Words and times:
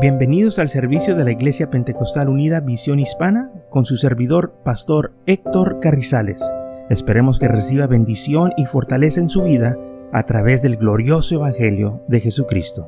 Bienvenidos 0.00 0.60
al 0.60 0.68
servicio 0.68 1.16
de 1.16 1.24
la 1.24 1.32
Iglesia 1.32 1.70
Pentecostal 1.70 2.28
Unida 2.28 2.60
Visión 2.60 3.00
Hispana 3.00 3.50
con 3.68 3.84
su 3.84 3.96
servidor, 3.96 4.54
Pastor 4.64 5.12
Héctor 5.26 5.80
Carrizales. 5.80 6.40
Esperemos 6.88 7.40
que 7.40 7.48
reciba 7.48 7.88
bendición 7.88 8.52
y 8.56 8.66
fortaleza 8.66 9.18
en 9.18 9.28
su 9.28 9.42
vida 9.42 9.76
a 10.12 10.22
través 10.22 10.62
del 10.62 10.76
glorioso 10.76 11.34
Evangelio 11.34 12.00
de 12.06 12.20
Jesucristo. 12.20 12.86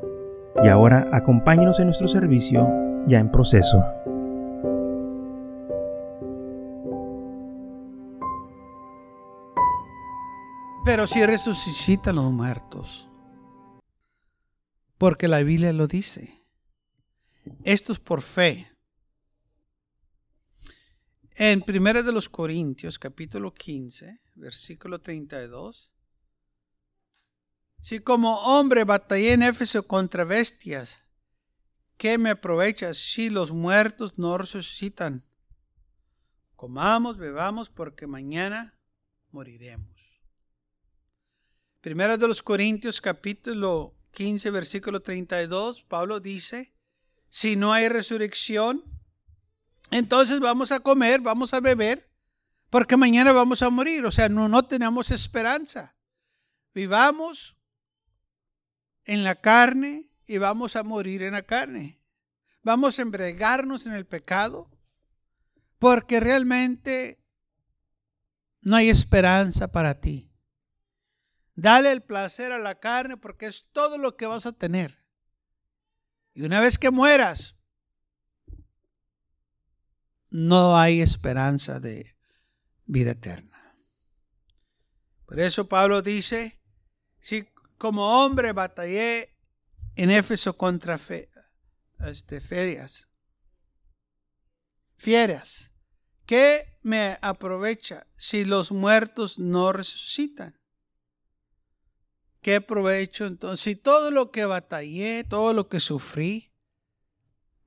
Y 0.63 0.69
ahora 0.69 1.09
acompáñenos 1.11 1.81
en 1.81 1.87
nuestro 1.87 2.07
servicio 2.07 2.65
ya 3.07 3.19
en 3.19 3.29
proceso. 3.29 3.83
Pero 10.85 11.07
si 11.07 11.25
resucitan 11.25 12.15
los 12.15 12.31
muertos, 12.31 13.09
porque 14.97 15.27
la 15.27 15.39
Biblia 15.39 15.73
lo 15.73 15.87
dice. 15.87 16.40
Esto 17.63 17.93
es 17.93 17.99
por 17.99 18.21
fe. 18.21 18.71
En 21.35 21.63
1 21.67 22.03
de 22.03 22.11
los 22.11 22.29
Corintios, 22.29 22.99
capítulo 22.99 23.53
15, 23.53 24.19
versículo 24.35 24.99
32. 24.99 25.91
Si 27.81 27.99
como 27.99 28.39
hombre 28.41 28.83
batallé 28.83 29.33
en 29.33 29.43
Éfeso 29.43 29.87
contra 29.87 30.23
bestias, 30.23 30.99
¿qué 31.97 32.17
me 32.17 32.29
aprovecha 32.29 32.93
si 32.93 33.29
los 33.29 33.51
muertos 33.51 34.19
no 34.19 34.37
resucitan? 34.37 35.23
Comamos, 36.55 37.17
bebamos, 37.17 37.69
porque 37.69 38.05
mañana 38.05 38.77
moriremos. 39.31 39.89
Primero 41.81 42.19
de 42.19 42.27
los 42.27 42.43
Corintios, 42.43 43.01
capítulo 43.01 43.95
15, 44.11 44.51
versículo 44.51 45.01
32, 45.01 45.81
Pablo 45.81 46.19
dice, 46.19 46.71
si 47.31 47.55
no 47.55 47.71
hay 47.71 47.87
resurrección, 47.87 48.83
entonces 49.89 50.39
vamos 50.41 50.71
a 50.71 50.81
comer, 50.81 51.21
vamos 51.21 51.53
a 51.53 51.61
beber, 51.61 52.11
porque 52.69 52.97
mañana 52.97 53.31
vamos 53.31 53.61
a 53.61 53.69
morir. 53.69 54.05
O 54.05 54.11
sea, 54.11 54.29
no, 54.29 54.49
no 54.49 54.65
tenemos 54.65 55.11
esperanza. 55.11 55.95
Vivamos 56.73 57.57
en 59.05 59.23
la 59.23 59.35
carne 59.35 60.11
y 60.27 60.37
vamos 60.37 60.75
a 60.75 60.83
morir 60.83 61.23
en 61.23 61.33
la 61.33 61.41
carne. 61.43 62.01
Vamos 62.63 62.99
a 62.99 63.01
embregarnos 63.01 63.87
en 63.87 63.93
el 63.93 64.05
pecado 64.05 64.69
porque 65.79 66.19
realmente 66.19 67.23
no 68.61 68.75
hay 68.75 68.89
esperanza 68.89 69.71
para 69.71 70.01
ti. 70.01 70.31
Dale 71.55 71.91
el 71.93 72.03
placer 72.03 72.51
a 72.51 72.59
la 72.59 72.75
carne 72.75 73.15
porque 73.15 73.45
es 73.45 73.71
todo 73.71 73.97
lo 73.97 74.17
que 74.17 74.25
vas 74.25 74.45
a 74.45 74.51
tener. 74.51 75.00
Y 76.33 76.43
una 76.43 76.59
vez 76.61 76.77
que 76.77 76.91
mueras, 76.91 77.57
no 80.29 80.77
hay 80.77 81.01
esperanza 81.01 81.79
de 81.79 82.15
vida 82.85 83.11
eterna. 83.11 83.75
Por 85.25 85.39
eso 85.39 85.67
Pablo 85.67 86.01
dice, 86.01 86.61
si 87.19 87.49
como 87.77 88.23
hombre 88.23 88.53
batallé 88.53 89.37
en 89.95 90.11
Éfeso 90.11 90.57
contra 90.57 90.97
fe, 90.97 91.29
este, 91.99 92.39
ferias, 92.39 93.09
fieras, 94.97 95.73
¿qué 96.25 96.79
me 96.81 97.17
aprovecha 97.21 98.07
si 98.15 98.45
los 98.45 98.71
muertos 98.71 99.37
no 99.37 99.73
resucitan? 99.73 100.60
¿Qué 102.41 102.59
provecho 102.59 103.27
entonces? 103.27 103.63
Si 103.63 103.75
todo 103.75 104.09
lo 104.09 104.31
que 104.31 104.45
batallé, 104.45 105.23
todo 105.23 105.53
lo 105.53 105.69
que 105.69 105.79
sufrí, 105.79 106.51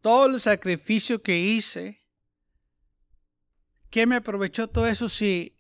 todo 0.01 0.27
el 0.27 0.41
sacrificio 0.41 1.23
que 1.23 1.39
hice, 1.39 2.05
¿qué 3.91 4.07
me 4.07 4.17
aprovechó 4.17 4.69
todo 4.69 4.87
eso 4.87 5.09
si 5.09 5.57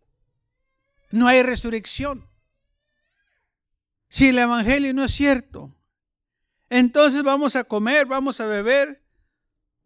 no 1.10 1.28
hay 1.28 1.42
resurrección? 1.44 2.28
Si 4.08 4.28
el 4.28 4.38
Evangelio 4.38 4.92
no 4.94 5.04
es 5.04 5.12
cierto, 5.12 5.74
entonces 6.68 7.22
vamos 7.22 7.54
a 7.54 7.64
comer, 7.64 8.06
vamos 8.06 8.40
a 8.40 8.46
beber, 8.46 9.04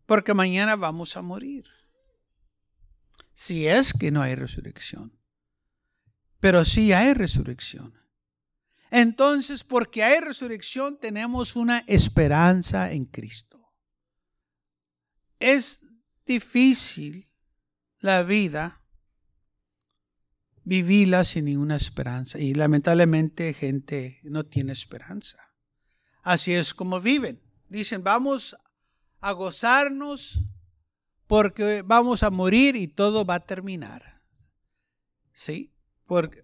porque 0.07 0.33
mañana 0.33 0.75
vamos 0.75 1.17
a 1.19 1.23
morir. 1.23 1.67
Si 3.35 3.67
es 3.67 3.93
que 3.93 4.11
no 4.11 4.23
hay 4.23 4.35
resurrección. 4.35 5.13
Pero 6.41 6.65
sí 6.65 6.93
hay 6.93 7.13
resurrección. 7.15 7.98
Entonces, 8.91 9.65
porque 9.65 10.03
hay 10.03 10.21
resurrección, 10.21 10.99
tenemos 10.99 11.57
una 11.57 11.85
esperanza 11.87 12.93
en 12.93 13.05
Cristo. 13.05 13.75
Es 15.39 15.87
difícil 16.27 17.31
la 18.01 18.23
vida 18.23 18.83
vivirla 20.65 21.25
sin 21.25 21.47
ninguna 21.47 21.77
esperanza 21.77 22.39
y 22.39 22.55
lamentablemente 22.55 23.55
gente 23.55 24.21
no 24.23 24.45
tiene 24.45 24.73
esperanza. 24.73 25.39
Así 26.23 26.53
es 26.53 26.75
como 26.75 27.01
viven. 27.01 27.43
Dicen, 27.69 28.05
vamos 28.05 28.57
a 29.21 29.33
gozarnos 29.33 30.43
porque 31.27 31.83
vamos 31.83 32.23
a 32.23 32.31
morir 32.31 32.77
y 32.77 32.89
todo 32.89 33.25
va 33.25 33.37
a 33.37 33.47
terminar. 33.47 34.23
¿Sí? 35.33 35.75
Porque 36.05 36.43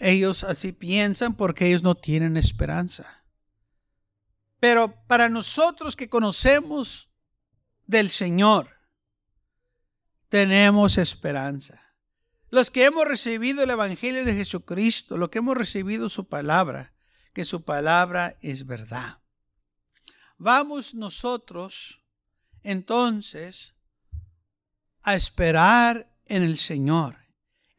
ellos 0.00 0.44
así 0.44 0.72
piensan 0.72 1.34
porque 1.34 1.68
ellos 1.68 1.82
no 1.82 1.94
tienen 1.94 2.36
esperanza. 2.36 3.24
Pero 4.58 4.94
para 5.06 5.28
nosotros 5.28 5.94
que 5.94 6.08
conocemos 6.08 7.10
del 7.86 8.10
Señor, 8.10 8.68
tenemos 10.28 10.98
esperanza. 10.98 11.82
Los 12.48 12.70
que 12.70 12.84
hemos 12.84 13.06
recibido 13.06 13.62
el 13.62 13.70
Evangelio 13.70 14.24
de 14.24 14.34
Jesucristo, 14.34 15.16
lo 15.16 15.30
que 15.30 15.38
hemos 15.38 15.56
recibido 15.56 16.08
su 16.08 16.28
palabra, 16.28 16.94
que 17.32 17.44
su 17.44 17.64
palabra 17.64 18.36
es 18.40 18.66
verdad. 18.66 19.18
Vamos 20.36 20.94
nosotros 20.94 22.02
entonces 22.62 23.74
a 25.02 25.14
esperar 25.14 26.10
en 26.26 26.42
el 26.42 26.58
Señor 26.58 27.20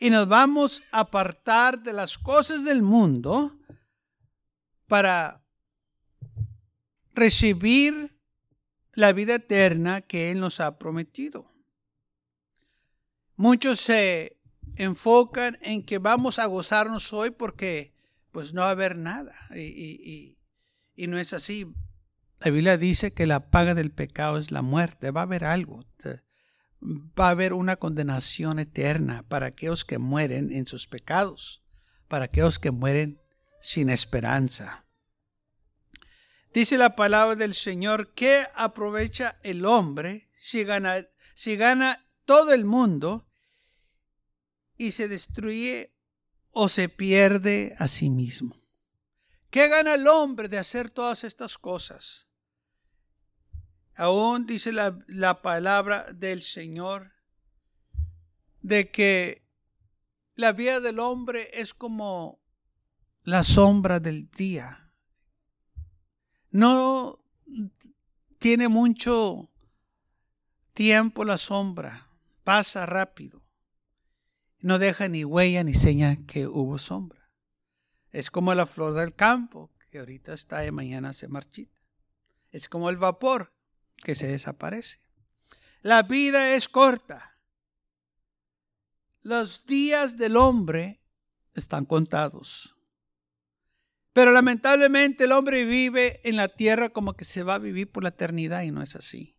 y 0.02 0.10
nos 0.10 0.28
vamos 0.28 0.82
a 0.92 1.02
apartar 1.02 1.84
de 1.84 1.94
las 1.94 2.18
cosas 2.18 2.66
del 2.66 2.82
mundo 2.82 3.56
para 4.88 5.46
recibir 7.14 8.20
la 8.94 9.14
vida 9.14 9.36
eterna 9.36 10.02
que 10.02 10.32
Él 10.32 10.40
nos 10.40 10.60
ha 10.60 10.80
prometido. 10.80 11.54
Muchos 13.36 13.80
se 13.80 14.40
enfocan 14.78 15.60
en 15.62 15.84
que 15.84 16.00
vamos 16.00 16.40
a 16.40 16.48
gozarnos 16.48 17.14
hoy 17.14 17.30
porque 17.30 17.94
pues 18.32 18.56
no 18.56 18.62
va 18.62 18.70
a 18.70 18.72
haber 18.72 18.98
nada. 18.98 19.36
Y, 19.56 20.36
y 20.96 21.08
no 21.08 21.20
es 21.20 21.32
así. 21.32 21.72
La 22.40 22.50
Biblia 22.50 22.76
dice 22.78 23.14
que 23.14 23.28
la 23.28 23.52
paga 23.52 23.76
del 23.76 23.92
pecado 23.92 24.40
es 24.40 24.50
la 24.50 24.64
muerte. 24.64 25.12
Va 25.12 25.22
a 25.22 25.26
haber 25.26 25.44
algo 25.44 25.84
va 26.82 27.28
a 27.28 27.32
haber 27.32 27.54
una 27.54 27.76
condenación 27.76 28.60
eterna 28.60 29.24
para 29.28 29.48
aquellos 29.48 29.86
que 29.86 30.00
mueren 30.00 30.52
en 30.52 30.68
sus 30.68 30.88
pecados, 30.88 31.64
para 32.08 32.26
aquellos 32.26 32.60
que 32.60 32.72
mueren 32.72 33.22
sin 33.62 33.90
esperanza. 33.90 34.86
Dice 36.54 36.78
la 36.78 36.96
palabra 36.96 37.36
del 37.36 37.54
Señor, 37.54 38.14
¿qué 38.14 38.46
aprovecha 38.56 39.38
el 39.44 39.66
hombre 39.66 40.30
si 40.36 40.64
gana, 40.64 41.08
si 41.34 41.56
gana 41.56 42.06
todo 42.26 42.54
el 42.54 42.66
mundo 42.66 43.28
y 44.78 44.92
se 44.92 45.08
destruye 45.08 45.94
o 46.52 46.68
se 46.68 46.90
pierde 46.90 47.76
a 47.80 47.88
sí 47.88 48.10
mismo? 48.10 48.56
¿Qué 49.50 49.68
gana 49.68 49.94
el 49.94 50.08
hombre 50.08 50.50
de 50.50 50.58
hacer 50.58 50.90
todas 50.90 51.24
estas 51.24 51.58
cosas? 51.58 52.31
Aún 54.02 54.48
dice 54.48 54.72
la, 54.72 55.42
palabra 55.44 56.12
del 56.12 56.42
Señor 56.42 57.12
de 58.64 58.90
que 58.90 59.48
la 60.34 60.54
vida 60.54 60.80
del 60.80 60.98
hombre 60.98 61.52
es 61.54 61.76
como 61.76 62.42
la 63.22 63.44
sombra 63.44 64.00
del 64.00 64.28
día. 64.32 64.92
No 66.50 67.24
tiene 68.40 68.70
mucho 68.70 69.52
tiempo 70.74 71.24
la 71.24 71.38
sombra, 71.38 72.10
pasa 72.44 72.88
rápido. 72.88 73.44
No 74.62 74.80
deja 74.80 75.10
ni 75.10 75.24
huella 75.26 75.64
ni 75.64 75.76
seña 75.76 76.18
que 76.26 76.48
hubo 76.48 76.80
sombra. 76.80 77.30
Es 78.10 78.32
como 78.32 78.56
la 78.56 78.66
flor 78.66 78.96
del 78.96 79.14
campo, 79.14 79.70
que 79.92 80.00
ahorita 80.00 80.34
está 80.34 80.66
y 80.66 80.72
mañana 80.72 81.14
se 81.14 81.28
marchita. 81.28 81.80
Es 82.50 82.68
como 82.68 82.90
el 82.90 82.98
vapor, 82.98 83.54
que 84.02 84.16
se 84.16 84.28
desaparece. 84.28 85.00
La 85.82 86.04
vida 86.04 86.54
es 86.54 86.70
corta. 86.70 87.38
Los 89.22 89.66
días 89.66 90.18
del 90.18 90.38
hombre 90.38 91.02
están 91.54 91.86
contados. 91.86 92.76
Pero 94.14 94.32
lamentablemente 94.32 95.24
el 95.24 95.32
hombre 95.32 95.66
vive 95.66 96.20
en 96.24 96.36
la 96.36 96.50
tierra 96.50 96.90
como 96.90 97.16
que 97.16 97.24
se 97.24 97.44
va 97.44 97.56
a 97.56 97.60
vivir 97.60 97.92
por 97.92 98.04
la 98.04 98.10
eternidad 98.10 98.64
y 98.64 98.72
no 98.72 98.82
es 98.82 98.96
así. 98.96 99.38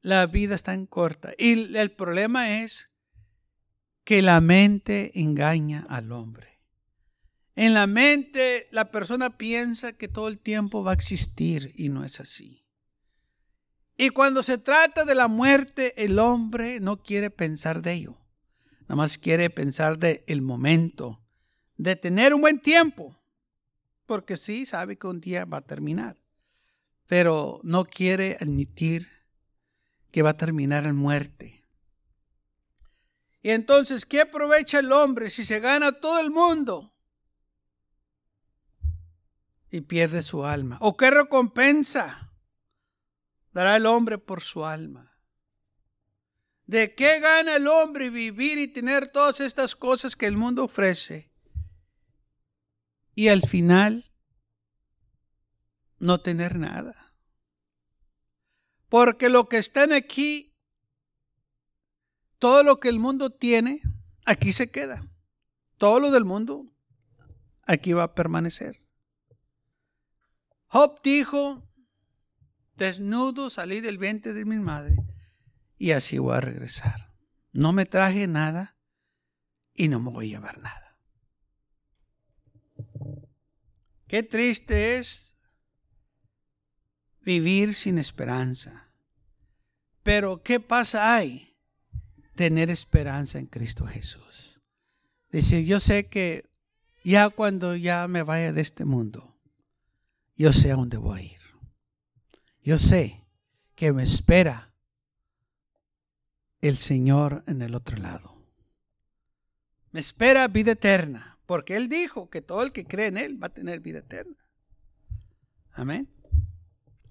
La 0.00 0.26
vida 0.26 0.54
está 0.54 0.74
en 0.74 0.86
corta. 0.86 1.32
Y 1.38 1.76
el 1.76 1.90
problema 1.92 2.62
es 2.62 2.90
que 4.04 4.22
la 4.22 4.40
mente 4.40 5.20
engaña 5.20 5.84
al 5.88 6.12
hombre. 6.12 6.60
En 7.54 7.74
la 7.74 7.86
mente 7.86 8.66
la 8.70 8.90
persona 8.90 9.36
piensa 9.36 9.92
que 9.92 10.08
todo 10.08 10.28
el 10.28 10.38
tiempo 10.38 10.82
va 10.82 10.92
a 10.92 10.94
existir 10.94 11.72
y 11.76 11.90
no 11.90 12.04
es 12.04 12.18
así. 12.20 12.61
Y 14.02 14.10
cuando 14.10 14.42
se 14.42 14.58
trata 14.58 15.04
de 15.04 15.14
la 15.14 15.28
muerte, 15.28 15.94
el 16.04 16.18
hombre 16.18 16.80
no 16.80 17.04
quiere 17.04 17.30
pensar 17.30 17.82
de 17.82 17.92
ello. 17.92 18.18
Nada 18.80 18.96
más 18.96 19.16
quiere 19.16 19.48
pensar 19.48 19.96
de 19.96 20.24
el 20.26 20.42
momento, 20.42 21.22
de 21.76 21.94
tener 21.94 22.34
un 22.34 22.40
buen 22.40 22.58
tiempo, 22.58 23.16
porque 24.04 24.36
sí 24.36 24.66
sabe 24.66 24.98
que 24.98 25.06
un 25.06 25.20
día 25.20 25.44
va 25.44 25.58
a 25.58 25.66
terminar, 25.66 26.18
pero 27.06 27.60
no 27.62 27.84
quiere 27.84 28.36
admitir 28.40 29.08
que 30.10 30.22
va 30.22 30.30
a 30.30 30.36
terminar 30.36 30.84
en 30.84 30.96
muerte. 30.96 31.64
Y 33.40 33.50
entonces, 33.50 34.04
¿qué 34.04 34.22
aprovecha 34.22 34.80
el 34.80 34.90
hombre 34.90 35.30
si 35.30 35.44
se 35.44 35.60
gana 35.60 35.92
todo 35.92 36.18
el 36.18 36.32
mundo 36.32 36.92
y 39.70 39.82
pierde 39.82 40.22
su 40.22 40.44
alma? 40.44 40.76
¿O 40.80 40.96
qué 40.96 41.08
recompensa 41.12 42.31
dará 43.52 43.76
el 43.76 43.86
hombre 43.86 44.18
por 44.18 44.42
su 44.42 44.64
alma? 44.64 45.12
¿De 46.66 46.94
qué 46.94 47.20
gana 47.20 47.56
el 47.56 47.68
hombre 47.68 48.10
vivir 48.10 48.58
y 48.58 48.72
tener 48.72 49.10
todas 49.10 49.40
estas 49.40 49.76
cosas 49.76 50.16
que 50.16 50.26
el 50.26 50.36
mundo 50.36 50.64
ofrece? 50.64 51.30
Y 53.14 53.28
al 53.28 53.42
final, 53.42 54.12
no 55.98 56.20
tener 56.20 56.58
nada. 56.58 57.14
Porque 58.88 59.28
lo 59.28 59.48
que 59.48 59.58
están 59.58 59.92
aquí, 59.92 60.56
todo 62.38 62.62
lo 62.62 62.80
que 62.80 62.88
el 62.88 62.98
mundo 62.98 63.30
tiene, 63.30 63.80
aquí 64.24 64.52
se 64.52 64.70
queda. 64.70 65.06
Todo 65.78 66.00
lo 66.00 66.10
del 66.10 66.24
mundo, 66.24 66.72
aquí 67.66 67.92
va 67.92 68.04
a 68.04 68.14
permanecer. 68.14 68.82
Job 70.68 71.00
dijo, 71.02 71.68
desnudo 72.76 73.50
salí 73.50 73.80
del 73.80 73.98
vientre 73.98 74.32
de 74.32 74.44
mi 74.44 74.56
madre 74.56 74.96
y 75.78 75.92
así 75.92 76.18
voy 76.18 76.36
a 76.36 76.40
regresar. 76.40 77.12
No 77.52 77.72
me 77.72 77.86
traje 77.86 78.26
nada 78.26 78.76
y 79.74 79.88
no 79.88 80.00
me 80.00 80.10
voy 80.10 80.26
a 80.26 80.38
llevar 80.38 80.58
nada. 80.60 80.98
Qué 84.06 84.22
triste 84.22 84.98
es 84.98 85.36
vivir 87.20 87.74
sin 87.74 87.98
esperanza. 87.98 88.92
Pero 90.02 90.42
¿qué 90.42 90.60
pasa 90.60 91.14
hay? 91.14 91.56
Tener 92.34 92.70
esperanza 92.70 93.38
en 93.38 93.46
Cristo 93.46 93.86
Jesús. 93.86 94.60
Decir, 95.30 95.64
yo 95.64 95.80
sé 95.80 96.08
que 96.08 96.50
ya 97.04 97.30
cuando 97.30 97.74
ya 97.76 98.06
me 98.08 98.22
vaya 98.22 98.52
de 98.52 98.60
este 98.60 98.84
mundo, 98.84 99.38
yo 100.36 100.52
sé 100.52 100.72
a 100.72 100.76
dónde 100.76 100.96
voy 100.96 101.20
a 101.20 101.22
ir. 101.24 101.41
Yo 102.62 102.78
sé 102.78 103.24
que 103.74 103.92
me 103.92 104.04
espera 104.04 104.72
el 106.60 106.76
Señor 106.76 107.42
en 107.46 107.60
el 107.60 107.74
otro 107.74 107.96
lado. 107.96 108.36
Me 109.90 110.00
espera 110.00 110.46
vida 110.48 110.72
eterna, 110.72 111.38
porque 111.44 111.76
Él 111.76 111.88
dijo 111.88 112.30
que 112.30 112.40
todo 112.40 112.62
el 112.62 112.72
que 112.72 112.86
cree 112.86 113.08
en 113.08 113.18
Él 113.18 113.42
va 113.42 113.48
a 113.48 113.52
tener 113.52 113.80
vida 113.80 113.98
eterna. 113.98 114.36
Amén. 115.72 116.08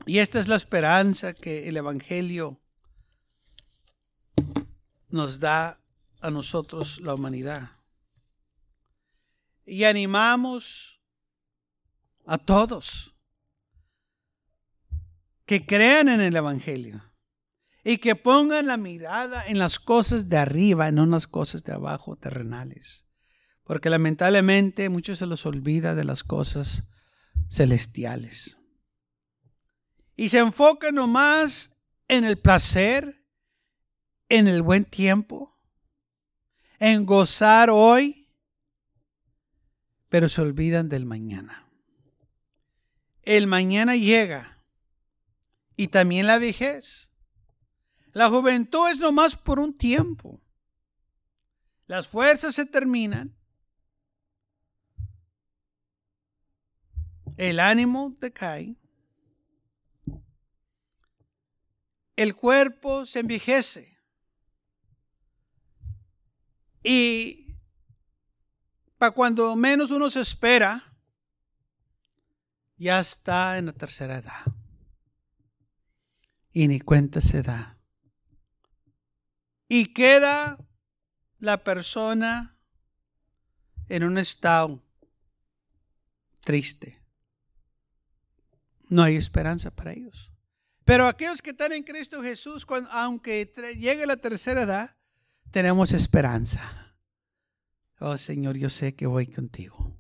Y 0.06 0.19
esta 0.19 0.39
es 0.39 0.48
la 0.48 0.56
esperanza 0.56 1.33
que 1.33 1.68
el 1.68 1.77
Evangelio 1.77 2.59
nos 5.09 5.39
da 5.39 5.80
a 6.21 6.31
nosotros, 6.31 7.01
la 7.01 7.13
humanidad. 7.13 7.71
Y 9.65 9.83
animamos 9.83 11.01
a 12.25 12.38
todos 12.38 13.10
que 15.45 15.65
crean 15.65 16.09
en 16.09 16.21
el 16.21 16.35
Evangelio 16.35 17.11
y 17.83 17.97
que 17.97 18.15
pongan 18.15 18.67
la 18.67 18.77
mirada 18.77 19.45
en 19.47 19.57
las 19.57 19.79
cosas 19.79 20.29
de 20.29 20.38
arriba, 20.38 20.91
no 20.91 21.03
en 21.03 21.11
las 21.11 21.27
cosas 21.27 21.63
de 21.63 21.73
abajo, 21.73 22.15
terrenales. 22.15 23.07
Porque 23.63 23.89
lamentablemente 23.89 24.89
muchos 24.89 25.19
se 25.19 25.25
los 25.25 25.45
olvida 25.45 25.95
de 25.95 26.03
las 26.03 26.23
cosas 26.23 26.89
celestiales. 27.49 28.57
Y 30.15 30.29
se 30.29 30.39
enfocan 30.39 30.95
nomás 30.95 31.75
en 32.07 32.23
el 32.23 32.37
placer, 32.37 33.25
en 34.29 34.47
el 34.47 34.61
buen 34.61 34.85
tiempo, 34.85 35.57
en 36.79 37.05
gozar 37.05 37.69
hoy, 37.69 38.29
pero 40.09 40.29
se 40.29 40.41
olvidan 40.41 40.89
del 40.89 41.05
mañana. 41.05 41.67
El 43.23 43.47
mañana 43.47 43.95
llega 43.95 44.50
y 45.81 45.88
también 45.88 46.28
la 46.28 46.38
vejez. 46.38 47.12
La 48.13 48.30
juventud 48.30 48.88
es 48.88 49.00
nomás 49.00 49.36
por 49.36 49.60
un 49.60 49.74
tiempo. 49.74 50.39
Las 51.88 52.07
fuerzas 52.07 52.54
se 52.54 52.68
terminan. 52.68 53.36
El 57.36 57.60
ánimo 57.60 58.16
decae. 58.19 58.75
El 62.16 62.36
cuerpo 62.36 63.07
se 63.07 63.22
envejece. 63.22 63.98
Y 66.83 67.57
para 69.00 69.13
cuando 69.16 69.56
menos 69.56 69.89
uno 69.89 70.12
se 70.12 70.22
espera, 70.22 70.95
ya 72.78 73.00
está 73.00 73.57
en 73.57 73.66
la 73.66 73.74
tercera 73.74 74.19
edad. 74.19 74.60
Y 76.51 76.68
ni 76.68 76.80
cuenta 76.80 77.21
se 77.21 77.44
da. 77.44 77.77
Y 79.68 79.94
queda 79.94 80.57
la 81.39 81.57
persona 81.57 82.57
en 83.88 84.03
un 84.03 84.18
estado 84.18 84.83
triste. 86.42 87.01
No 88.89 89.03
hay 89.03 89.15
esperanza 89.15 89.71
para 89.71 89.94
ellos. 89.94 90.31
Pero 90.83 91.07
aquellos 91.07 91.42
que 91.42 91.52
están 91.52 91.71
en 91.71 91.83
Cristo 91.83 92.21
Jesús, 92.21 92.66
aunque 92.90 93.52
llegue 93.78 94.06
la 94.06 94.18
tercera 94.18 94.64
edad, 94.64 94.97
tenemos 95.52 95.94
esperanza. 95.94 96.95
Oh 97.99 98.18
Señor, 98.18 98.57
yo 98.57 98.69
sé 98.69 98.95
que 98.95 99.06
voy 99.06 99.28
contigo. 99.28 99.97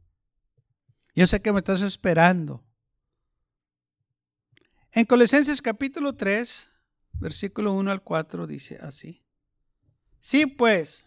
Yo 1.13 1.27
sé 1.27 1.41
que 1.41 1.51
me 1.53 1.59
estás 1.59 1.81
esperando. 1.81 2.65
En 4.93 5.05
Colosenses 5.05 5.61
capítulo 5.61 6.15
3, 6.15 6.67
versículo 7.13 7.71
1 7.71 7.91
al 7.91 8.03
4 8.03 8.45
dice 8.45 8.77
así. 8.81 9.23
Sí, 10.19 10.45
pues, 10.45 11.05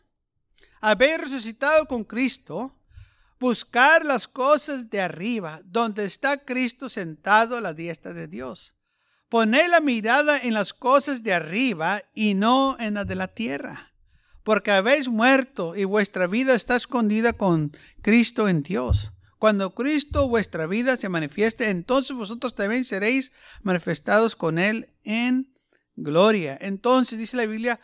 haber 0.80 1.20
resucitado 1.20 1.84
con 1.84 2.02
Cristo, 2.02 2.74
buscar 3.38 4.06
las 4.06 4.26
cosas 4.26 4.88
de 4.88 5.02
arriba, 5.02 5.60
donde 5.66 6.06
está 6.06 6.38
Cristo 6.38 6.88
sentado 6.88 7.58
a 7.58 7.60
la 7.60 7.74
diestra 7.74 8.14
de 8.14 8.26
Dios. 8.26 8.74
Poner 9.28 9.68
la 9.68 9.80
mirada 9.80 10.38
en 10.38 10.54
las 10.54 10.72
cosas 10.72 11.22
de 11.22 11.34
arriba 11.34 12.02
y 12.14 12.32
no 12.32 12.78
en 12.80 12.94
las 12.94 13.06
de 13.06 13.16
la 13.16 13.28
tierra, 13.28 13.92
porque 14.44 14.70
habéis 14.70 15.08
muerto 15.08 15.76
y 15.76 15.84
vuestra 15.84 16.26
vida 16.26 16.54
está 16.54 16.76
escondida 16.76 17.34
con 17.34 17.76
Cristo 18.00 18.48
en 18.48 18.62
Dios. 18.62 19.13
Cuando 19.44 19.74
Cristo 19.74 20.26
vuestra 20.26 20.66
vida 20.66 20.96
se 20.96 21.10
manifieste, 21.10 21.68
entonces 21.68 22.16
vosotros 22.16 22.54
también 22.54 22.86
seréis 22.86 23.30
manifestados 23.62 24.36
con 24.36 24.58
Él 24.58 24.88
en 25.04 25.54
gloria. 25.96 26.56
Entonces 26.58 27.18
dice 27.18 27.36
la 27.36 27.44
Biblia, 27.44 27.78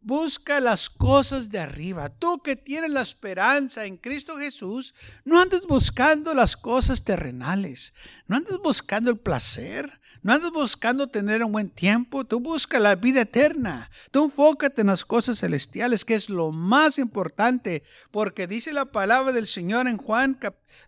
Busca 0.00 0.60
las 0.60 0.90
cosas 0.90 1.48
de 1.48 1.58
arriba. 1.58 2.10
Tú 2.10 2.42
que 2.42 2.56
tienes 2.56 2.90
la 2.90 3.00
esperanza 3.00 3.86
en 3.86 3.96
Cristo 3.96 4.36
Jesús, 4.36 4.94
no 5.24 5.40
andes 5.40 5.66
buscando 5.66 6.34
las 6.34 6.58
cosas 6.58 7.04
terrenales. 7.04 7.94
No 8.26 8.36
andes 8.36 8.58
buscando 8.58 9.10
el 9.10 9.18
placer. 9.18 10.00
No 10.24 10.32
andas 10.32 10.52
buscando 10.52 11.06
tener 11.06 11.44
un 11.44 11.52
buen 11.52 11.68
tiempo, 11.68 12.24
tú 12.24 12.40
busca 12.40 12.80
la 12.80 12.94
vida 12.94 13.20
eterna. 13.20 13.90
Tú 14.10 14.24
enfócate 14.24 14.80
en 14.80 14.86
las 14.86 15.04
cosas 15.04 15.40
celestiales, 15.40 16.02
que 16.02 16.14
es 16.14 16.30
lo 16.30 16.50
más 16.50 16.96
importante, 16.96 17.82
porque 18.10 18.46
dice 18.46 18.72
la 18.72 18.86
palabra 18.86 19.32
del 19.32 19.46
Señor 19.46 19.86
en 19.86 19.98
Juan, 19.98 20.38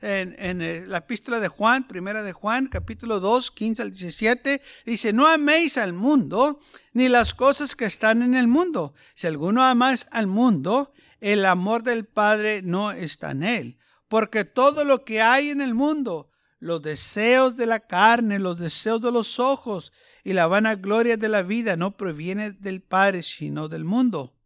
en, 0.01 0.63
eh, 0.63 0.87
la 0.87 0.99
epístola 0.99 1.39
de 1.39 1.49
Juan, 1.49 1.87
primera 1.87 2.23
de 2.23 2.33
Juan, 2.33 2.69
capítulo 2.69 3.21
2, 3.21 3.51
15 3.51 3.83
al 3.83 3.91
17, 3.91 4.63
dice, 4.87 5.13
no 5.13 5.27
améis 5.27 5.77
al 5.77 5.93
mundo 5.93 6.59
ni 6.95 7.11
las 7.11 7.35
cosas 7.35 7.77
que 7.77 7.85
están 7.85 8.23
en 8.23 8.35
el 8.35 8.49
mundo. 8.49 8.95
Si 9.15 9.27
alguno 9.27 9.63
amas 9.63 10.09
al 10.13 10.29
mundo, 10.29 10.95
el 11.21 11.45
amor 11.45 11.83
del 11.83 12.07
Padre 12.07 12.63
no 12.63 12.91
está 12.93 13.33
en 13.33 13.43
él 13.43 13.79
Porque 14.09 14.45
todo 14.45 14.85
lo 14.85 15.05
que 15.05 15.21
hay 15.21 15.51
en 15.51 15.61
el 15.61 15.75
mundo, 15.75 16.31
los 16.67 16.83
deseos 16.83 17.57
de 17.57 17.67
la 17.67 17.81
carne, 17.81 18.39
los 18.39 18.59
deseos 18.59 19.01
de 19.01 19.13
los 19.13 19.39
ojos 19.39 19.93
y 20.25 20.33
la 20.33 20.47
vanagloria 20.47 21.17
de 21.17 21.29
la 21.29 21.43
vida 21.43 21.77
no 21.77 21.97
proviene 21.97 22.51
del 22.51 22.83
Padre, 22.83 23.23
sino 23.23 23.69
del 23.69 23.85
mundo. 23.85 24.37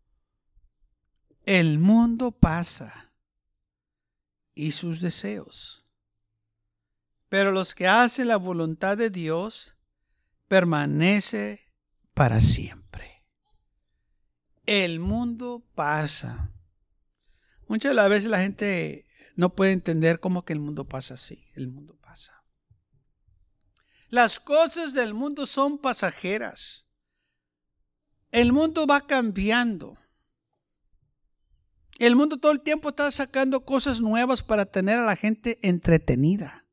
El 1.44 1.78
mundo 1.78 2.30
pasa 2.30 3.12
y 4.54 4.72
sus 4.72 5.00
deseos. 5.00 5.86
Pero 7.28 7.50
los 7.50 7.74
que 7.74 7.88
hacen 7.88 8.28
la 8.28 8.36
voluntad 8.36 8.98
de 8.98 9.08
Dios 9.08 9.74
permanece 10.46 11.72
para 12.12 12.40
siempre. 12.40 13.24
El 14.66 15.00
mundo 15.00 15.64
pasa. 15.74 16.52
Muchas 17.68 17.92
de 17.92 17.94
las 17.94 18.10
veces 18.10 18.30
la 18.30 18.40
gente 18.40 19.06
no 19.40 19.54
puede 19.54 19.73
entender 19.73 20.20
cómo 20.20 20.44
que 20.44 20.52
el 20.52 20.61
mundo 20.61 20.87
pasa 20.87 21.14
así. 21.14 21.42
El 21.54 21.68
mundo 21.68 21.99
pasa. 22.02 22.44
Las 24.11 24.38
cosas 24.38 24.92
del 24.92 25.14
mundo 25.14 25.47
son 25.47 25.78
pasajeras. 25.78 26.85
El 28.32 28.52
mundo 28.52 28.87
va 28.87 29.00
cambiando. 29.00 29.97
El 31.99 32.16
mundo 32.16 32.37
todo 32.37 32.52
el 32.52 32.61
tiempo 32.61 32.90
está 32.90 33.11
sacando 33.11 33.64
cosas 33.64 34.02
nuevas 34.02 34.42
para 34.42 34.66
tener 34.66 34.99
a 34.99 35.06
la 35.06 35.16
gente 35.16 35.59
entretenida. 35.62 36.66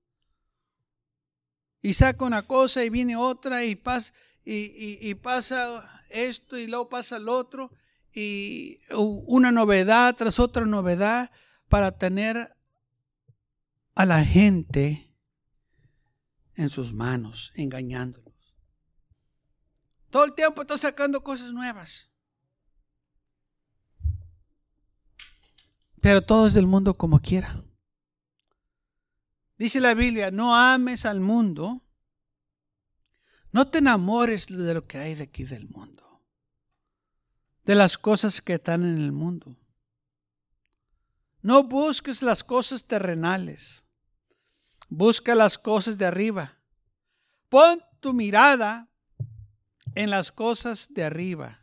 Y 1.81 1.93
saca 1.93 2.25
una 2.25 2.41
cosa 2.41 2.83
y 2.83 2.89
viene 2.89 3.15
otra 3.15 3.63
y 3.63 3.75
pasa, 3.75 4.11
y, 4.43 5.13
pasa 5.13 6.03
esto 6.09 6.57
y 6.57 6.67
luego 6.67 6.89
pasa 6.89 7.17
lo 7.17 7.33
otro. 7.33 7.71
Y 8.13 8.81
una 8.91 9.53
novedad 9.53 10.13
tras 10.17 10.37
otra 10.37 10.65
novedad 10.65 11.31
para 11.69 11.97
tener 11.97 12.56
a 13.97 14.05
la 14.05 14.23
gente 14.23 15.11
en 16.53 16.69
sus 16.69 16.93
manos, 16.93 17.51
engañándolos. 17.55 18.35
Todo 20.11 20.25
el 20.25 20.35
tiempo 20.35 20.61
está 20.61 20.77
sacando 20.77 21.23
cosas 21.23 21.51
nuevas. 21.51 22.11
Pero 25.99 26.21
todo 26.21 26.45
es 26.45 26.53
del 26.53 26.67
mundo 26.67 26.93
como 26.93 27.19
quiera. 27.19 27.63
Dice 29.57 29.81
la 29.81 29.95
Biblia, 29.95 30.29
no 30.29 30.55
ames 30.55 31.07
al 31.07 31.19
mundo, 31.19 31.83
no 33.51 33.67
te 33.67 33.79
enamores 33.79 34.45
de 34.45 34.75
lo 34.75 34.85
que 34.85 34.99
hay 34.99 35.15
de 35.15 35.23
aquí 35.23 35.43
del 35.43 35.67
mundo, 35.69 36.23
de 37.63 37.73
las 37.73 37.97
cosas 37.97 38.41
que 38.43 38.53
están 38.53 38.83
en 38.83 38.99
el 38.99 39.11
mundo. 39.11 39.57
No 41.41 41.63
busques 41.63 42.21
las 42.21 42.43
cosas 42.43 42.85
terrenales, 42.85 43.86
busca 44.89 45.35
las 45.35 45.57
cosas 45.57 45.97
de 45.97 46.05
arriba. 46.05 46.57
Pon 47.49 47.81
tu 47.99 48.13
mirada 48.13 48.89
en 49.95 50.09
las 50.09 50.31
cosas 50.31 50.93
de 50.93 51.03
arriba, 51.03 51.59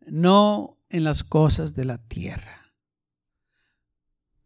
no 0.00 0.78
en 0.88 1.04
las 1.04 1.22
cosas 1.22 1.74
de 1.74 1.84
la 1.84 1.98
tierra. 1.98 2.72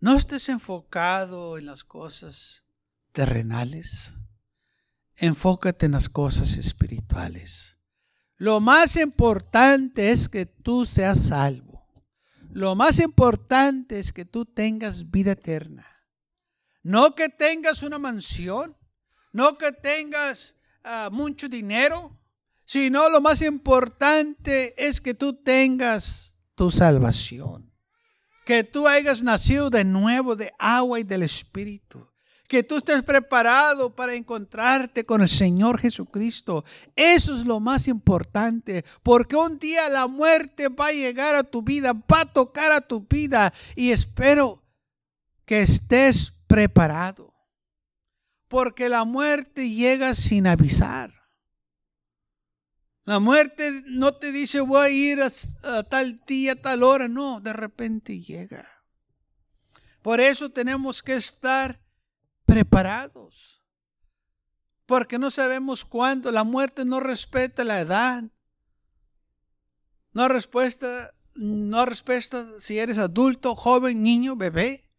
No 0.01 0.17
estés 0.17 0.49
enfocado 0.49 1.59
en 1.59 1.67
las 1.67 1.85
cosas 1.85 2.65
terrenales. 3.13 4.15
Enfócate 5.17 5.87
en 5.87 5.93
las 5.93 6.09
cosas 6.09 6.57
espirituales. 6.57 7.77
Lo 8.37 8.61
más 8.61 8.97
importante 8.97 10.11
es 10.11 10.31
que 10.31 10.47
tú 10.47 10.87
seas 10.87 11.21
salvo. 11.21 11.87
Lo 12.51 12.75
más 12.75 12.99
importante 12.99 14.01
es 14.01 14.13
que 14.13 14.25
tú 14.25 14.47
tengas 14.47 15.11
vida 15.11 15.33
eterna. 15.33 15.87
No 16.83 17.15
que 17.15 17.29
tengas 17.29 17.83
una 17.83 17.99
mansión, 17.99 18.77
no 19.33 19.59
que 19.59 19.73
tengas 19.73 20.57
ah, 20.85 21.09
mucho 21.13 21.49
dinero, 21.49 22.19
sino 22.65 23.09
lo 23.09 23.21
más 23.21 23.43
importante 23.43 24.75
es 24.77 25.01
que 25.01 25.15
tú 25.15 25.35
tengas 25.35 26.37
tu 26.55 26.71
salvación 26.71 27.71
que 28.51 28.65
tú 28.65 28.89
hayas 28.89 29.23
nacido 29.23 29.71
de 29.71 29.85
nuevo 29.85 30.35
de 30.35 30.53
agua 30.59 30.99
y 30.99 31.05
del 31.05 31.23
Espíritu. 31.23 32.09
Que 32.49 32.65
tú 32.65 32.79
estés 32.79 33.05
preparado 33.05 33.95
para 33.95 34.17
encontrarte 34.17 35.05
con 35.05 35.23
el 35.23 35.29
Señor 35.29 35.79
Jesucristo. 35.79 36.65
Eso 36.97 37.33
es 37.37 37.47
lo 37.47 37.61
más 37.61 37.87
importante. 37.87 38.85
Porque 39.05 39.37
un 39.37 39.61
día 39.61 39.89
la 39.89 40.09
muerte 40.09 40.67
va 40.67 40.89
a 40.89 40.93
llegar 40.93 41.37
a 41.37 41.45
tu 41.45 41.63
vida, 41.63 41.93
va 41.93 42.23
a 42.23 42.33
tocar 42.33 42.73
a 42.73 42.81
tu 42.81 43.07
vida. 43.09 43.55
Y 43.77 43.93
espero 43.93 44.65
que 45.45 45.63
estés 45.63 46.40
preparado. 46.50 47.33
Porque 48.49 48.88
la 48.88 49.04
muerte 49.04 49.71
llega 49.71 50.16
sin 50.16 50.49
avisar. 50.49 51.14
La 53.04 53.21
muerte 53.21 53.85
no 53.87 54.12
te 54.14 54.33
dice 54.33 54.61
voy 54.61 54.87
a 54.87 54.90
ir 54.90 55.23
a, 55.23 55.83
tal 55.85 56.19
día, 56.26 56.52
a 56.52 56.57
tal 56.57 56.83
hora. 56.83 57.07
No, 57.07 57.40
de 57.40 57.52
repente 57.52 58.19
llega. 58.19 58.69
Por 60.02 60.21
eso 60.21 60.50
tenemos 60.50 61.04
que 61.04 61.14
estar 61.14 61.80
preparados. 62.45 63.62
Porque 64.87 65.21
no 65.21 65.30
sabemos 65.30 65.85
cuándo. 65.85 66.33
La 66.33 66.42
muerte 66.42 66.85
no 66.85 66.99
respeta 66.99 67.62
la 67.62 67.78
edad. 67.78 68.25
No 70.12 70.26
respeta, 70.26 71.14
no 71.35 71.87
respeta 71.87 72.49
si 72.59 72.80
eres 72.80 72.99
adulto, 72.99 73.54
joven, 73.54 74.02
niño, 74.02 74.35
bebé. 74.35 74.90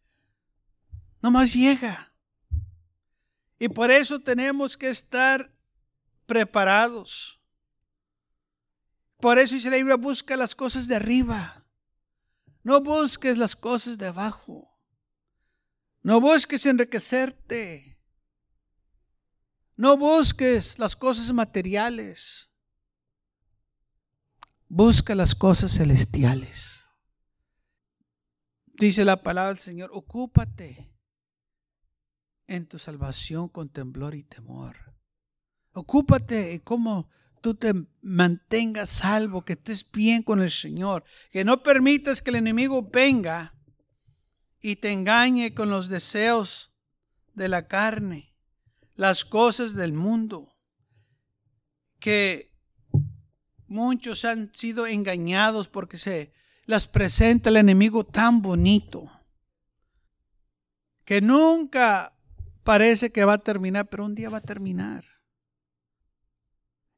Nomás 1.22 1.54
llega. 1.54 2.12
Y 3.58 3.68
por 3.68 3.92
eso 3.92 4.20
tenemos 4.20 4.76
que 4.76 4.90
estar 4.90 5.56
preparados. 6.26 7.40
Por 9.20 9.38
eso 9.38 9.54
dice 9.54 9.70
la 9.70 9.76
Biblia, 9.76 9.94
busca 9.94 10.36
las 10.36 10.56
cosas 10.56 10.88
de 10.88 10.96
arriba. 10.96 11.64
No 12.64 12.80
busques 12.80 13.38
las 13.38 13.54
cosas 13.54 13.98
de 13.98 14.08
abajo. 14.08 14.76
No 16.02 16.20
busques 16.20 16.66
enriquecerte. 16.66 18.00
No 19.76 19.96
busques 19.96 20.80
las 20.80 20.96
cosas 20.96 21.32
materiales. 21.32 22.50
Busca 24.66 25.14
las 25.14 25.36
cosas 25.36 25.70
celestiales. 25.70 26.84
Dice 28.66 29.04
la 29.04 29.22
palabra 29.22 29.50
del 29.50 29.62
Señor, 29.62 29.90
ocúpate 29.92 30.91
en 32.46 32.66
tu 32.66 32.78
salvación 32.78 33.48
con 33.48 33.68
temblor 33.68 34.14
y 34.14 34.22
temor. 34.22 34.76
Ocúpate 35.72 36.52
en 36.52 36.60
cómo 36.60 37.08
tú 37.40 37.54
te 37.54 37.74
mantengas 38.00 38.90
salvo, 38.90 39.44
que 39.44 39.54
estés 39.54 39.90
bien 39.90 40.22
con 40.22 40.40
el 40.40 40.50
Señor, 40.50 41.04
que 41.30 41.44
no 41.44 41.62
permitas 41.62 42.22
que 42.22 42.30
el 42.30 42.36
enemigo 42.36 42.88
venga 42.90 43.54
y 44.60 44.76
te 44.76 44.92
engañe 44.92 45.54
con 45.54 45.70
los 45.70 45.88
deseos 45.88 46.76
de 47.34 47.48
la 47.48 47.66
carne, 47.66 48.34
las 48.94 49.24
cosas 49.24 49.74
del 49.74 49.92
mundo, 49.92 50.54
que 51.98 52.54
muchos 53.66 54.24
han 54.24 54.52
sido 54.54 54.86
engañados 54.86 55.68
porque 55.68 55.98
se 55.98 56.32
las 56.66 56.86
presenta 56.86 57.50
el 57.50 57.56
enemigo 57.56 58.04
tan 58.04 58.42
bonito, 58.42 59.10
que 61.04 61.20
nunca 61.20 62.11
parece 62.62 63.10
que 63.12 63.24
va 63.24 63.34
a 63.34 63.38
terminar, 63.38 63.88
pero 63.88 64.04
un 64.04 64.14
día 64.14 64.30
va 64.30 64.38
a 64.38 64.42
terminar. 64.42 65.04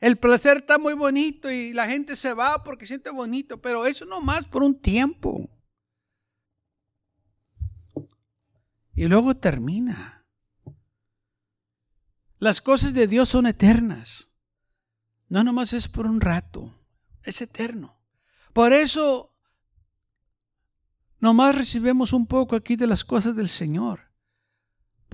El 0.00 0.18
placer 0.18 0.58
está 0.58 0.78
muy 0.78 0.94
bonito 0.94 1.50
y 1.50 1.72
la 1.72 1.86
gente 1.86 2.16
se 2.16 2.34
va 2.34 2.62
porque 2.62 2.86
siente 2.86 3.10
bonito, 3.10 3.60
pero 3.60 3.86
eso 3.86 4.04
no 4.04 4.20
más 4.20 4.44
por 4.44 4.62
un 4.62 4.78
tiempo. 4.78 5.48
Y 8.94 9.06
luego 9.06 9.34
termina. 9.34 10.26
Las 12.38 12.60
cosas 12.60 12.92
de 12.92 13.06
Dios 13.06 13.30
son 13.30 13.46
eternas. 13.46 14.28
No 15.28 15.42
nomás 15.42 15.72
es 15.72 15.88
por 15.88 16.06
un 16.06 16.20
rato, 16.20 16.78
es 17.22 17.40
eterno. 17.40 17.98
Por 18.52 18.72
eso 18.72 19.34
nomás 21.18 21.56
recibimos 21.56 22.12
un 22.12 22.26
poco 22.26 22.54
aquí 22.54 22.76
de 22.76 22.86
las 22.86 23.04
cosas 23.04 23.34
del 23.34 23.48
Señor. 23.48 24.03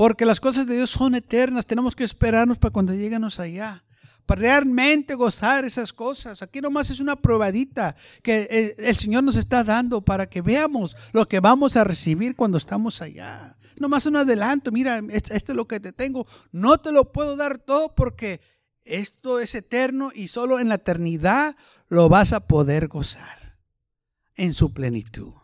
Porque 0.01 0.25
las 0.25 0.41
cosas 0.41 0.67
de 0.67 0.77
Dios 0.77 0.89
son 0.89 1.15
eternas, 1.15 1.67
tenemos 1.67 1.95
que 1.95 2.05
esperarnos 2.05 2.57
para 2.57 2.73
cuando 2.73 2.95
lleguemos 2.95 3.39
allá 3.39 3.85
para 4.25 4.41
realmente 4.41 5.15
gozar 5.15 5.67
esas 5.67 5.93
cosas. 5.93 6.41
Aquí 6.41 6.63
nomás 6.63 6.89
es 6.89 7.01
una 7.01 7.17
probadita 7.17 7.95
que 8.23 8.75
el, 8.79 8.97
Señor 8.97 9.25
nos 9.25 9.37
está 9.37 9.63
dando 9.63 10.01
para 10.01 10.27
que 10.27 10.41
veamos 10.41 10.97
lo 11.13 11.29
que 11.29 11.39
vamos 11.39 11.77
a 11.77 11.85
recibir 11.85 12.35
cuando 12.35 12.57
estamos 12.57 13.03
allá. 13.03 13.59
Nomás 13.79 14.07
un 14.07 14.17
adelanto, 14.17 14.73
mira, 14.73 15.03
esto, 15.11 15.35
es 15.35 15.49
lo 15.51 15.67
que 15.67 15.81
te 15.81 15.93
tengo. 15.93 16.27
No 16.51 16.79
te 16.79 16.93
lo 16.93 17.13
puedo 17.13 17.37
dar 17.37 17.59
todo 17.59 17.95
porque 17.95 18.41
esto 18.85 19.39
es 19.39 19.55
eterno 19.55 20.13
y 20.15 20.29
solo 20.29 20.61
en 20.61 20.71
la 20.71 20.77
eternidad 20.77 21.55
lo 21.89 22.09
vas 22.09 22.33
a 22.33 22.41
poder 22.41 22.89
gozar 22.89 23.59
en 24.35 24.55
su 24.55 24.73
plenitud. 24.73 25.40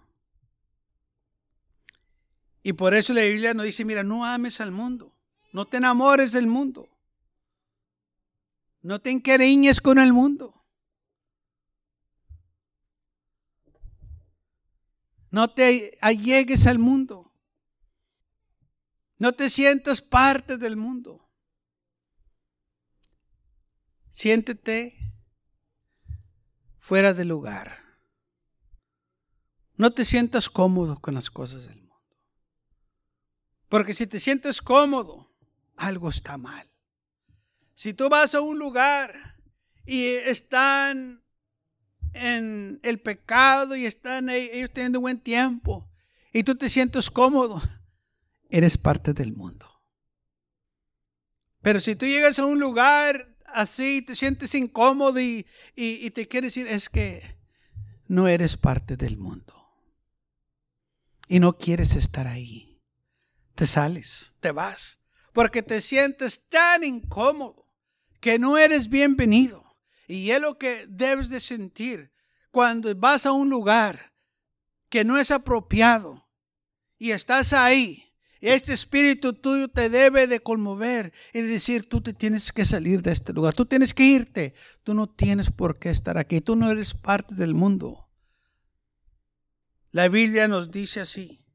Y 2.67 2.73
por 2.73 2.97
eso 2.97 3.15
la 3.15 3.23
Biblia 3.23 3.55
nos 3.55 3.65
dice, 3.65 3.85
mira, 3.85 4.03
no 4.03 4.25
ames 4.25 4.61
al 4.61 4.73
mundo, 4.73 5.17
no 5.53 5.69
te 5.69 5.77
enamores 5.77 6.33
del 6.33 6.49
mundo, 6.49 6.89
no 8.83 9.01
te 9.01 9.13
encariñes 9.13 9.81
con 9.81 10.01
el 10.01 10.13
mundo. 10.13 10.67
No 15.31 15.47
te 15.49 15.97
allegues 16.01 16.67
al 16.67 16.81
mundo. 16.81 17.33
No 19.19 19.33
te 19.33 19.49
sientas 19.49 20.01
parte 20.01 20.59
del 20.59 20.77
mundo. 20.77 21.31
Siéntete 24.11 24.99
fuera 26.81 27.15
de 27.15 27.27
lugar. 27.27 28.01
No 29.77 29.93
te 29.93 30.05
sientas 30.05 30.51
cómodo 30.51 31.01
con 31.01 31.15
las 31.15 31.31
cosas 31.31 31.69
del 31.69 31.77
mundo. 31.77 31.86
Porque 33.69 33.93
si 33.95 34.07
te 34.07 34.21
sientes 34.21 34.63
cómodo, 34.63 35.31
algo 35.77 36.09
está 36.11 36.39
mal. 36.39 36.67
Si 37.75 37.93
tú 37.93 38.09
vas 38.09 38.35
a 38.35 38.41
un 38.41 38.59
lugar 38.59 39.37
y 39.85 40.07
están 40.07 41.23
en 42.15 42.81
el 42.83 43.01
pecado 43.01 43.77
y 43.77 43.85
están 43.85 44.31
ellos 44.31 44.71
teniendo 44.73 45.01
buen 45.01 45.21
tiempo 45.21 45.89
y 46.33 46.43
tú 46.43 46.55
te 46.55 46.69
sientes 46.69 47.11
cómodo, 47.11 47.61
eres 48.51 48.79
parte 48.79 49.13
del 49.13 49.33
mundo. 49.35 49.67
Pero 51.61 51.81
si 51.81 51.97
tú 51.97 52.07
llegas 52.07 52.39
a 52.39 52.47
un 52.47 52.61
lugar 52.61 53.37
así, 53.47 54.03
te 54.03 54.15
sientes 54.15 54.55
incómodo 54.55 55.21
y, 55.21 55.47
y, 55.75 56.11
te 56.11 56.29
quieres 56.29 56.55
decir, 56.55 56.71
es 56.71 56.89
que 56.89 57.37
no 58.07 58.29
eres 58.29 58.57
parte 58.57 58.97
del 58.97 59.17
mundo. 59.17 59.53
Y 61.29 61.41
no 61.41 61.59
quieres 61.59 61.97
estar 61.97 62.29
ahí. 62.29 62.66
Te 63.57 63.67
sales, 63.67 64.35
te 64.41 64.53
vas, 64.53 64.99
porque 65.33 65.63
te 65.63 65.81
sientes 65.81 66.49
tan 66.51 66.85
incómodo 66.85 67.67
que 68.21 68.39
no 68.39 68.59
eres 68.59 68.91
bienvenido. 68.91 69.65
Y 70.07 70.31
es 70.31 70.41
lo 70.41 70.59
que 70.59 70.87
debes 70.89 71.31
de 71.31 71.41
sentir 71.41 72.13
cuando 72.51 72.95
vas 72.95 73.25
a 73.25 73.33
un 73.33 73.49
lugar 73.49 74.13
que 74.91 75.05
no 75.05 75.19
es 75.19 75.31
apropiado 75.31 76.29
y 76.99 77.13
estás 77.13 77.55
ahí. 77.55 78.05
Este 78.43 78.75
espíritu 78.75 79.33
tuyo 79.33 79.69
te 79.69 79.89
debe 79.89 80.27
de 80.27 80.41
conmover 80.41 81.15
y 81.33 81.41
decir, 81.41 81.89
tú 81.89 82.03
te 82.03 82.13
tienes 82.13 82.53
que 82.53 82.67
salir 82.67 83.01
de 83.01 83.13
este 83.13 83.33
lugar, 83.33 83.55
tú 83.55 83.65
tienes 83.65 83.95
que 83.95 84.05
irte, 84.05 84.55
tú 84.85 84.93
no 84.93 85.09
tienes 85.09 85.51
por 85.51 85.79
qué 85.79 85.89
estar 85.89 86.19
aquí, 86.19 86.43
tú 86.43 86.57
no 86.57 86.71
eres 86.71 86.93
parte 86.93 87.35
del 87.35 87.55
mundo. 87.55 88.07
La 89.93 90.09
Biblia 90.09 90.47
nos 90.47 90.71
dice 90.71 91.01
así, 91.01 91.46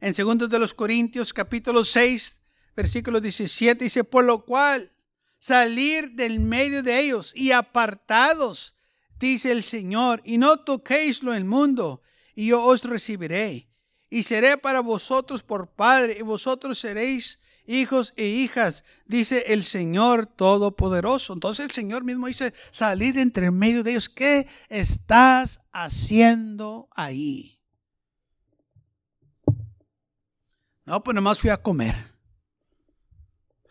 en 0.00 0.14
2 0.14 0.48
de 0.48 0.58
los 0.58 0.74
Corintios 0.74 1.32
capítulo 1.32 1.84
6, 1.84 2.42
versículo 2.74 3.20
17, 3.20 3.84
dice, 3.84 4.04
por 4.04 4.24
lo 4.24 4.44
cual 4.44 4.90
salir 5.38 6.12
del 6.12 6.40
medio 6.40 6.82
de 6.82 7.00
ellos 7.00 7.32
y 7.34 7.52
apartados, 7.52 8.74
dice 9.18 9.52
el 9.52 9.62
Señor, 9.62 10.22
y 10.24 10.38
no 10.38 10.58
toquéis 10.58 11.22
lo 11.22 11.34
el 11.34 11.44
mundo, 11.44 12.02
y 12.34 12.46
yo 12.46 12.64
os 12.64 12.84
recibiré 12.84 13.70
y 14.10 14.24
seré 14.24 14.56
para 14.58 14.80
vosotros 14.80 15.42
por 15.42 15.68
Padre, 15.74 16.16
y 16.18 16.22
vosotros 16.22 16.78
seréis 16.78 17.40
hijos 17.64 18.12
e 18.16 18.26
hijas, 18.26 18.84
dice 19.06 19.44
el 19.48 19.62
Señor 19.62 20.26
Todopoderoso. 20.26 21.32
Entonces 21.32 21.66
el 21.66 21.70
Señor 21.70 22.02
mismo 22.02 22.26
dice, 22.26 22.52
salid 22.72 23.16
entre 23.18 23.52
medio 23.52 23.84
de 23.84 23.92
ellos. 23.92 24.08
¿Qué 24.08 24.48
estás 24.68 25.60
haciendo 25.72 26.88
ahí? 26.90 27.59
No, 30.84 31.02
pues 31.02 31.14
nomás 31.14 31.38
fui 31.38 31.50
a 31.50 31.56
comer. 31.56 31.94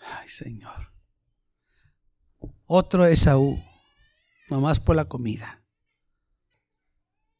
Ay, 0.01 0.29
Señor. 0.29 0.91
Otro 2.65 3.05
Esaú, 3.05 3.61
nomás 4.49 4.79
por 4.79 4.95
la 4.95 5.05
comida. 5.05 5.63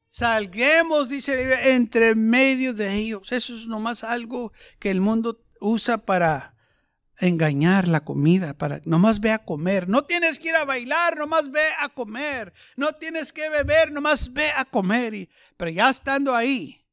Salguemos, 0.10 1.08
dice, 1.08 1.72
entre 1.72 2.16
medio 2.16 2.74
de 2.74 2.94
ellos. 2.96 3.32
Eso 3.32 3.56
es 3.56 3.68
nomás 3.68 4.04
algo 4.04 4.52
que 4.80 4.90
el 4.90 5.02
mundo 5.02 5.46
usa 5.62 6.00
para 6.00 6.56
engañar 7.20 7.88
la 7.88 8.00
comida, 8.00 8.54
para 8.54 8.82
nomás 8.86 9.20
ve 9.20 9.32
a 9.32 9.40
comer. 9.40 9.88
No 9.88 10.04
tienes 10.04 10.40
que 10.40 10.50
ir 10.50 10.56
a 10.56 10.66
bailar, 10.66 11.18
nomás 11.18 11.52
ve 11.52 11.62
a 11.80 11.90
comer. 11.90 12.54
No 12.76 12.94
tienes 12.94 13.32
que 13.32 13.50
beber, 13.50 13.92
nomás 13.92 14.34
ve 14.34 14.50
a 14.56 14.66
comer. 14.66 15.14
Y, 15.14 15.30
pero 15.58 15.72
ya 15.72 15.90
estando 15.90 16.36
ahí, 16.36 16.86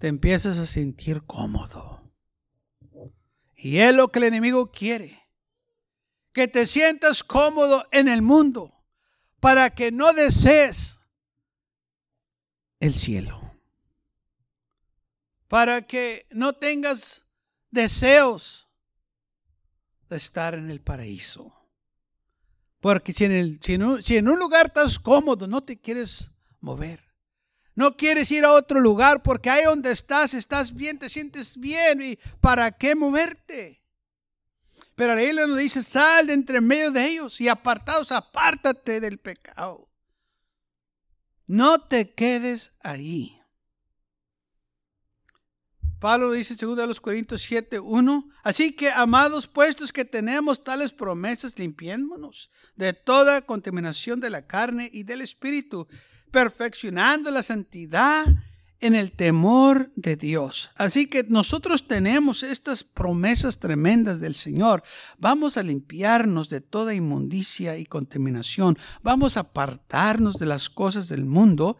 te 0.00 0.08
empiezas 0.08 0.58
a 0.58 0.64
sentir 0.64 1.24
cómodo. 1.24 2.10
Y 3.54 3.78
es 3.78 3.94
lo 3.94 4.08
que 4.08 4.18
el 4.18 4.24
enemigo 4.24 4.72
quiere. 4.72 5.28
Que 6.32 6.48
te 6.48 6.64
sientas 6.64 7.22
cómodo 7.22 7.86
en 7.92 8.08
el 8.08 8.22
mundo 8.22 8.82
para 9.40 9.68
que 9.74 9.92
no 9.92 10.14
desees 10.14 11.00
el 12.80 12.94
cielo. 12.94 13.38
Para 15.48 15.86
que 15.86 16.26
no 16.30 16.54
tengas 16.54 17.26
deseos 17.70 18.68
de 20.08 20.16
estar 20.16 20.54
en 20.54 20.70
el 20.70 20.80
paraíso. 20.80 21.54
Porque 22.80 23.12
si 23.12 23.26
en, 23.26 23.32
el, 23.32 23.60
en 23.66 24.28
un 24.28 24.38
lugar 24.38 24.68
estás 24.68 24.98
cómodo, 24.98 25.46
no 25.46 25.60
te 25.60 25.78
quieres 25.78 26.30
mover. 26.60 27.09
No 27.80 27.96
quieres 27.96 28.30
ir 28.30 28.44
a 28.44 28.52
otro 28.52 28.78
lugar 28.78 29.22
porque 29.22 29.48
ahí 29.48 29.64
donde 29.64 29.90
estás, 29.90 30.34
estás 30.34 30.76
bien, 30.76 30.98
te 30.98 31.08
sientes 31.08 31.58
bien. 31.58 32.02
¿Y 32.02 32.18
para 32.38 32.72
qué 32.72 32.94
moverte? 32.94 33.82
Pero 34.94 35.16
Biblia 35.16 35.46
nos 35.46 35.56
dice, 35.56 35.82
sal 35.82 36.26
de 36.26 36.34
entre 36.34 36.60
medio 36.60 36.90
de 36.90 37.06
ellos 37.06 37.40
y 37.40 37.48
apartados, 37.48 38.12
apártate 38.12 39.00
del 39.00 39.18
pecado. 39.18 39.88
No 41.46 41.78
te 41.78 42.12
quedes 42.12 42.76
ahí. 42.82 43.40
Pablo 46.00 46.32
dice 46.32 46.56
en 46.60 46.76
2 46.76 47.00
Corintios 47.00 47.40
7, 47.40 47.80
1, 47.80 48.28
así 48.42 48.76
que 48.76 48.90
amados 48.90 49.46
puestos 49.46 49.90
que 49.90 50.04
tenemos 50.04 50.64
tales 50.64 50.92
promesas, 50.92 51.58
limpiémonos 51.58 52.50
de 52.76 52.92
toda 52.92 53.40
contaminación 53.40 54.20
de 54.20 54.28
la 54.28 54.46
carne 54.46 54.90
y 54.92 55.04
del 55.04 55.22
espíritu, 55.22 55.88
perfeccionando 56.30 57.30
la 57.30 57.42
santidad 57.42 58.26
en 58.80 58.94
el 58.94 59.12
temor 59.12 59.92
de 59.94 60.16
Dios. 60.16 60.70
Así 60.76 61.06
que 61.06 61.24
nosotros 61.24 61.86
tenemos 61.86 62.42
estas 62.42 62.82
promesas 62.82 63.58
tremendas 63.58 64.20
del 64.20 64.34
Señor. 64.34 64.82
Vamos 65.18 65.56
a 65.56 65.62
limpiarnos 65.62 66.48
de 66.48 66.60
toda 66.60 66.94
inmundicia 66.94 67.76
y 67.76 67.84
contaminación. 67.84 68.78
Vamos 69.02 69.36
a 69.36 69.40
apartarnos 69.40 70.38
de 70.38 70.46
las 70.46 70.70
cosas 70.70 71.08
del 71.08 71.26
mundo 71.26 71.78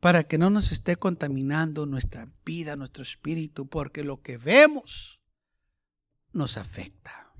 para 0.00 0.22
que 0.22 0.38
no 0.38 0.50
nos 0.50 0.70
esté 0.70 0.96
contaminando 0.96 1.84
nuestra 1.84 2.28
vida, 2.44 2.76
nuestro 2.76 3.02
espíritu, 3.02 3.68
porque 3.68 4.04
lo 4.04 4.22
que 4.22 4.38
vemos 4.38 5.20
nos 6.32 6.56
afecta. 6.56 7.32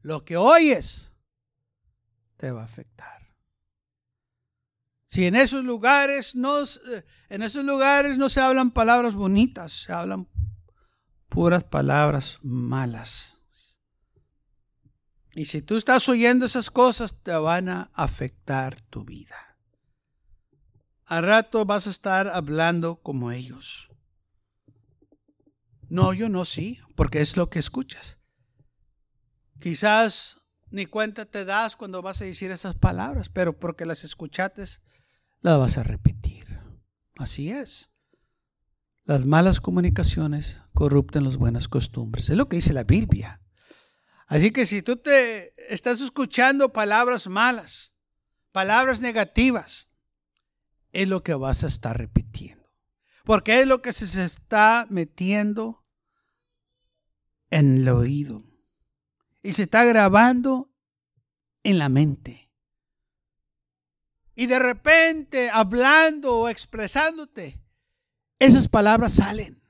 Lo 0.00 0.24
que 0.24 0.36
oyes 0.36 1.12
te 2.36 2.50
va 2.50 2.62
a 2.62 2.66
afectar. 2.66 3.23
Si 5.14 5.26
en 5.26 5.36
esos 5.36 5.62
lugares 5.62 6.34
no, 6.34 6.56
en 7.28 7.42
esos 7.44 7.64
lugares 7.64 8.18
no 8.18 8.28
se 8.28 8.40
hablan 8.40 8.72
palabras 8.72 9.14
bonitas, 9.14 9.72
se 9.72 9.92
hablan 9.92 10.28
puras 11.28 11.62
palabras 11.62 12.40
malas. 12.42 13.40
Y 15.32 15.44
si 15.44 15.62
tú 15.62 15.76
estás 15.76 16.08
oyendo 16.08 16.46
esas 16.46 16.68
cosas, 16.68 17.22
te 17.22 17.30
van 17.30 17.68
a 17.68 17.92
afectar 17.94 18.80
tu 18.80 19.04
vida. 19.04 19.56
Al 21.04 21.22
rato 21.22 21.64
vas 21.64 21.86
a 21.86 21.90
estar 21.90 22.26
hablando 22.26 22.96
como 22.96 23.30
ellos. 23.30 23.90
No, 25.88 26.12
yo 26.12 26.28
no, 26.28 26.44
sí, 26.44 26.80
porque 26.96 27.20
es 27.20 27.36
lo 27.36 27.50
que 27.50 27.60
escuchas. 27.60 28.18
Quizás 29.60 30.40
ni 30.72 30.86
cuenta 30.86 31.24
te 31.24 31.44
das 31.44 31.76
cuando 31.76 32.02
vas 32.02 32.20
a 32.20 32.24
decir 32.24 32.50
esas 32.50 32.74
palabras, 32.74 33.28
pero 33.28 33.60
porque 33.60 33.86
las 33.86 34.02
escuchates 34.02 34.82
la 35.44 35.58
vas 35.58 35.76
a 35.76 35.82
repetir. 35.82 36.58
Así 37.18 37.50
es. 37.50 37.92
Las 39.04 39.26
malas 39.26 39.60
comunicaciones 39.60 40.62
corrupten 40.72 41.22
las 41.22 41.36
buenas 41.36 41.68
costumbres. 41.68 42.30
Es 42.30 42.36
lo 42.36 42.48
que 42.48 42.56
dice 42.56 42.72
la 42.72 42.84
Biblia. 42.84 43.42
Así 44.26 44.52
que 44.52 44.64
si 44.64 44.80
tú 44.80 44.96
te 44.96 45.54
estás 45.72 46.00
escuchando 46.00 46.72
palabras 46.72 47.26
malas, 47.26 47.92
palabras 48.52 49.02
negativas, 49.02 49.92
es 50.92 51.08
lo 51.08 51.22
que 51.22 51.34
vas 51.34 51.62
a 51.62 51.66
estar 51.66 51.98
repitiendo. 51.98 52.72
Porque 53.24 53.60
es 53.60 53.66
lo 53.66 53.82
que 53.82 53.92
se 53.92 54.24
está 54.24 54.86
metiendo 54.88 55.84
en 57.50 57.82
el 57.82 57.88
oído. 57.90 58.44
Y 59.42 59.52
se 59.52 59.64
está 59.64 59.84
grabando 59.84 60.72
en 61.64 61.78
la 61.78 61.90
mente. 61.90 62.43
Y 64.34 64.46
de 64.46 64.58
repente, 64.58 65.50
hablando 65.50 66.40
o 66.40 66.48
expresándote, 66.48 67.60
esas 68.38 68.68
palabras 68.68 69.12
salen. 69.12 69.62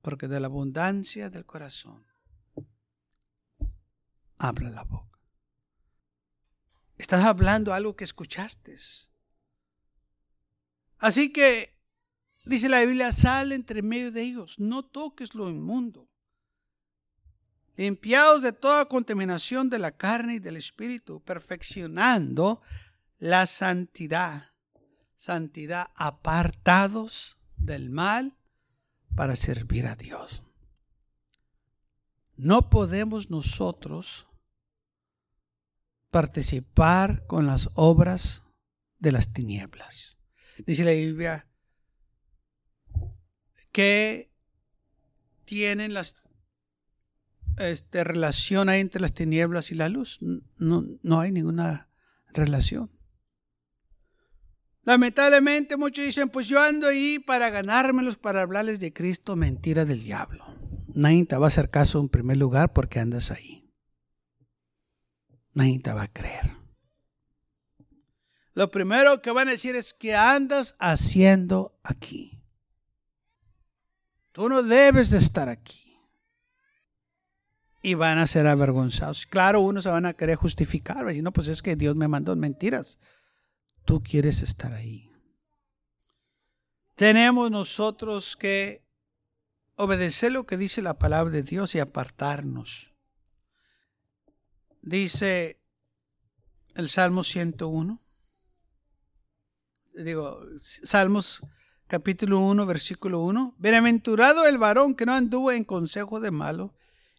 Porque 0.00 0.28
de 0.28 0.40
la 0.40 0.46
abundancia 0.46 1.28
del 1.28 1.44
corazón 1.44 2.06
habla 4.38 4.70
la 4.70 4.84
boca. 4.84 5.18
Estás 6.96 7.24
hablando 7.24 7.74
algo 7.74 7.94
que 7.96 8.04
escuchaste. 8.04 8.76
Así 10.98 11.32
que, 11.32 11.78
dice 12.44 12.68
la 12.68 12.80
Biblia, 12.80 13.12
sale 13.12 13.54
entre 13.54 13.82
medio 13.82 14.10
de 14.10 14.22
ellos, 14.22 14.58
no 14.58 14.84
toques 14.84 15.34
lo 15.34 15.48
inmundo. 15.48 16.08
Limpiados 17.78 18.42
de 18.42 18.52
toda 18.52 18.86
contaminación 18.86 19.70
de 19.70 19.78
la 19.78 19.92
carne 19.92 20.34
y 20.34 20.38
del 20.40 20.56
espíritu, 20.56 21.22
perfeccionando 21.22 22.60
la 23.18 23.46
santidad. 23.46 24.50
Santidad, 25.16 25.92
apartados 25.94 27.38
del 27.56 27.88
mal 27.88 28.36
para 29.14 29.36
servir 29.36 29.86
a 29.86 29.94
Dios. 29.94 30.42
No 32.36 32.68
podemos 32.68 33.30
nosotros 33.30 34.26
participar 36.10 37.28
con 37.28 37.46
las 37.46 37.70
obras 37.74 38.42
de 38.98 39.12
las 39.12 39.32
tinieblas. 39.32 40.16
Dice 40.66 40.84
la 40.84 40.90
Biblia 40.90 41.46
que 43.70 44.32
tienen 45.44 45.94
las 45.94 46.16
este, 47.60 48.04
relación 48.04 48.68
entre 48.70 49.00
las 49.00 49.12
tinieblas 49.12 49.70
y 49.70 49.74
la 49.74 49.88
luz. 49.88 50.18
No, 50.20 50.84
no 51.02 51.20
hay 51.20 51.32
ninguna 51.32 51.88
relación. 52.32 52.90
Lamentablemente 54.84 55.76
muchos 55.76 56.04
dicen, 56.04 56.30
pues 56.30 56.46
yo 56.46 56.62
ando 56.62 56.86
ahí 56.86 57.18
para 57.18 57.50
ganármelos, 57.50 58.16
para 58.16 58.42
hablarles 58.42 58.80
de 58.80 58.92
Cristo, 58.92 59.36
mentira 59.36 59.84
del 59.84 60.02
diablo. 60.02 60.44
Nadie 60.94 61.26
te 61.26 61.36
va 61.36 61.46
a 61.46 61.48
hacer 61.48 61.70
caso 61.70 62.00
en 62.00 62.08
primer 62.08 62.38
lugar 62.38 62.72
porque 62.72 62.98
andas 62.98 63.30
ahí. 63.30 63.70
Nadie 65.52 65.78
te 65.80 65.92
va 65.92 66.04
a 66.04 66.08
creer. 66.08 66.56
Lo 68.54 68.70
primero 68.70 69.22
que 69.22 69.30
van 69.30 69.48
a 69.48 69.52
decir 69.52 69.76
es 69.76 69.92
que 69.92 70.16
andas 70.16 70.74
haciendo 70.78 71.78
aquí. 71.84 72.42
Tú 74.32 74.48
no 74.48 74.62
debes 74.62 75.10
de 75.10 75.18
estar 75.18 75.48
aquí. 75.48 75.87
Y 77.88 77.94
van 77.94 78.18
a 78.18 78.26
ser 78.26 78.46
avergonzados. 78.46 79.24
Claro, 79.24 79.60
unos 79.60 79.84
se 79.84 79.88
van 79.88 80.04
a 80.04 80.12
querer 80.12 80.36
justificar. 80.36 81.10
Y 81.14 81.22
no, 81.22 81.32
pues 81.32 81.48
es 81.48 81.62
que 81.62 81.74
Dios 81.74 81.96
me 81.96 82.06
mandó 82.06 82.36
mentiras. 82.36 83.00
Tú 83.86 84.02
quieres 84.02 84.42
estar 84.42 84.74
ahí. 84.74 85.10
Tenemos 86.96 87.50
nosotros 87.50 88.36
que 88.36 88.84
obedecer 89.76 90.32
lo 90.32 90.44
que 90.44 90.58
dice 90.58 90.82
la 90.82 90.98
palabra 90.98 91.32
de 91.32 91.42
Dios 91.42 91.74
y 91.74 91.78
apartarnos. 91.78 92.92
Dice 94.82 95.62
el 96.74 96.90
Salmo 96.90 97.24
101. 97.24 98.02
Digo, 99.94 100.42
Salmos 100.58 101.40
capítulo 101.86 102.40
1, 102.40 102.66
versículo 102.66 103.20
1. 103.20 103.54
Bienaventurado 103.56 104.44
el 104.44 104.58
varón 104.58 104.94
que 104.94 105.06
no 105.06 105.14
anduvo 105.14 105.52
en 105.52 105.64
consejo 105.64 106.20
de 106.20 106.32
malo, 106.32 106.74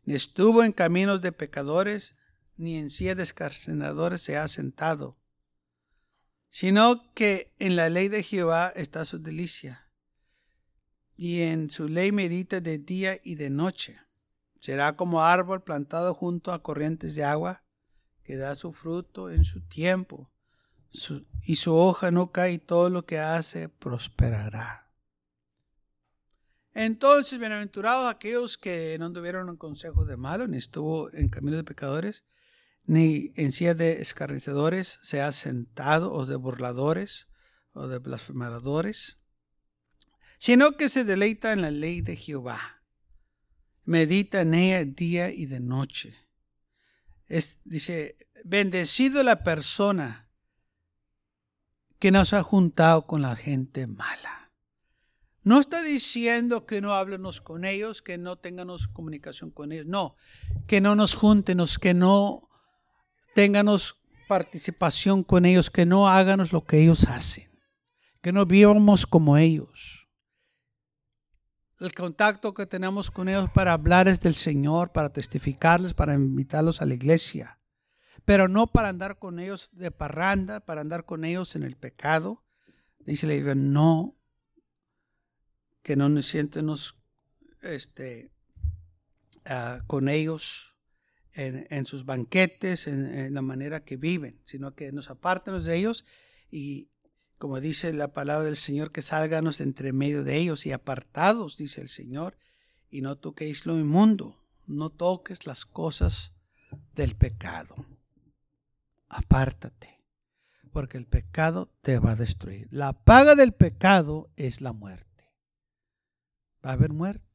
ni 0.10 0.15
estuvo 0.15 0.63
en 0.63 0.72
caminos 0.72 1.22
de 1.22 1.32
pecadores, 1.32 2.15
ni 2.58 2.78
en 2.78 2.89
silla 2.89 3.13
de 3.13 3.22
escarcenadores 3.22 4.24
se 4.24 4.38
ha 4.38 4.48
sentado, 4.48 5.19
sino 6.50 7.13
que 7.13 7.54
en 7.60 7.76
la 7.76 7.89
ley 7.89 8.08
de 8.08 8.24
Jehová 8.24 8.74
está 8.76 9.06
su 9.06 9.22
delicia 9.22 9.88
y 11.15 11.41
en 11.41 11.69
su 11.69 11.88
ley 11.88 12.12
medita 12.12 12.60
de 12.60 12.80
día 12.80 13.19
y 13.24 13.36
de 13.36 13.52
noche. 13.52 14.00
Será 14.60 14.95
como 14.95 15.22
árbol 15.22 15.62
plantado 15.62 16.15
junto 16.15 16.54
a 16.54 16.63
corrientes 16.63 17.13
de 17.13 17.24
agua, 17.24 17.63
que 18.24 18.36
da 18.36 18.56
su 18.56 18.72
fruto 18.72 19.30
en 19.30 19.43
su 19.43 19.62
tiempo, 19.62 20.32
y 21.43 21.56
su 21.56 21.76
hoja 21.76 22.10
no 22.10 22.32
cae, 22.32 22.54
y 22.54 22.58
todo 22.58 22.89
lo 22.89 23.06
que 23.06 23.19
hace 23.19 23.69
prosperará. 23.69 24.88
Entonces, 26.82 27.39
bienaventurados 27.39 28.10
aquellos 28.10 28.58
que 28.58 28.98
no 29.00 29.12
tuvieron 29.12 29.50
un 29.50 29.58
consejo 29.58 30.06
de 30.06 30.15
malo, 30.15 30.48
ni 30.48 30.58
estuvo 30.58 31.12
en 31.13 31.28
camino 31.28 31.58
de 31.58 31.65
pecadores, 31.65 32.24
ni 32.86 33.34
en 33.36 33.52
silla 33.52 33.74
de 33.74 34.02
escarnecedores 34.02 34.98
se 35.02 35.22
ha 35.22 35.32
sentado, 35.34 36.13
o 36.13 36.26
de 36.26 36.38
burladores, 36.38 37.28
o 37.74 37.88
de 37.88 38.00
blasfemadores 38.00 39.20
sino 40.39 40.78
que 40.78 40.88
se 40.88 41.04
deleita 41.04 41.52
en 41.52 41.62
la 41.62 41.70
ley 41.70 42.02
de 42.02 42.15
Jehová. 42.15 42.82
Medita 43.84 44.42
en 44.42 44.54
ella 44.54 44.86
día 44.86 45.32
y 45.32 45.46
de 45.46 45.60
noche. 45.60 46.15
Es, 47.28 47.60
dice, 47.65 48.15
bendecido 48.46 49.22
la 49.22 49.44
persona 49.44 50.30
que 52.00 52.12
nos 52.12 52.32
ha 52.32 52.42
juntado 52.42 53.06
con 53.06 53.22
la 53.22 53.36
gente 53.36 53.86
mala. 53.86 54.38
No 55.50 55.60
está 55.60 55.82
diciendo 55.82 56.68
que 56.68 56.80
no 56.80 56.94
hablemos 56.94 57.42
con 57.42 57.66
ellos, 57.66 58.04
que 58.04 58.20
no 58.20 58.36
tengamos 58.36 58.88
comunicación 58.88 59.50
con 59.50 59.72
ellos. 59.72 59.88
No, 59.88 60.16
que 60.68 60.80
no 60.80 60.96
nos 60.96 61.16
juntenos, 61.16 61.80
que 61.80 61.96
no 61.96 62.48
tengamos 63.34 63.96
participación 64.28 65.24
con 65.24 65.46
ellos, 65.46 65.72
que 65.72 65.88
no 65.88 66.08
háganos 66.08 66.54
lo 66.54 66.66
que 66.66 66.80
ellos 66.80 67.06
hacen, 67.06 67.50
que 68.22 68.32
no 68.32 68.46
vivamos 68.46 69.08
como 69.08 69.38
ellos 69.38 70.08
el 71.80 71.96
contacto 71.96 72.54
que 72.54 72.68
tenemos 72.68 73.10
con 73.10 73.28
ellos 73.28 73.50
para 73.50 73.74
hablarles 73.74 74.22
del 74.22 74.36
Señor, 74.36 74.92
para 74.92 75.10
testificarles, 75.10 75.96
para 75.96 76.14
invitarlos 76.14 76.84
a 76.84 76.86
la 76.86 76.94
iglesia, 76.94 77.60
pero 78.24 78.48
no 78.48 78.68
para 78.68 78.90
andar 78.90 79.18
con 79.18 79.40
ellos 79.40 79.70
de 79.72 79.90
parranda, 79.90 80.60
para 80.60 80.82
andar 80.82 81.06
con 81.06 81.26
ellos 81.26 81.56
en 81.56 81.64
el 81.64 81.76
pecado. 81.76 82.44
Dice 83.00 83.26
la 83.26 83.34
Biblia, 83.34 83.56
no, 83.56 84.18
que 85.89 85.95
no 85.95 86.08
nos 86.08 86.28
siéntenos 86.28 86.99
este, 87.63 88.32
ah, 89.45 89.82
con 89.88 90.08
ellos 90.08 90.75
en, 91.34 91.88
sus 91.88 92.06
banquetes, 92.06 92.86
en, 92.86 93.12
en, 93.12 93.34
la 93.34 93.41
manera 93.41 93.84
que 93.84 93.97
viven, 93.97 94.39
sino 94.45 94.75
que 94.75 94.91
nos 94.91 95.10
aparten 95.10 95.60
de 95.63 95.75
ellos 95.75 96.06
y 96.52 96.91
como 97.39 97.60
dice 97.60 97.91
la 97.91 98.13
palabra 98.13 98.45
del 98.45 98.56
Señor, 98.56 98.91
que 98.91 99.02
salganos 99.02 99.62
entre 99.62 99.91
medio 99.91 100.23
de 100.23 100.38
ellos 100.38 100.67
y 100.67 100.73
apartados, 100.73 101.58
dice 101.58 101.82
el 101.82 101.89
Señor, 101.89 102.38
y 102.91 103.02
no 103.02 103.17
toquéis 103.17 103.65
lo 103.65 103.80
inmundo, 103.80 104.45
no 104.67 104.91
toques 104.91 105.47
las 105.47 105.65
cosas 105.65 106.36
del 106.93 107.15
pecado. 107.15 107.73
Apártate, 109.08 110.04
porque 110.71 110.99
el 110.99 111.08
pecado 111.08 111.73
te 111.82 111.97
va 111.97 112.12
a 112.12 112.15
destruir. 112.15 112.67
La 112.69 112.93
paga 112.93 113.34
del 113.34 113.54
pecado 113.54 114.30
es 114.36 114.62
la 114.62 114.71
muerte. 114.71 115.09
Va 116.65 116.72
a 116.72 116.74
haber 116.74 116.91
muerte. 116.91 117.26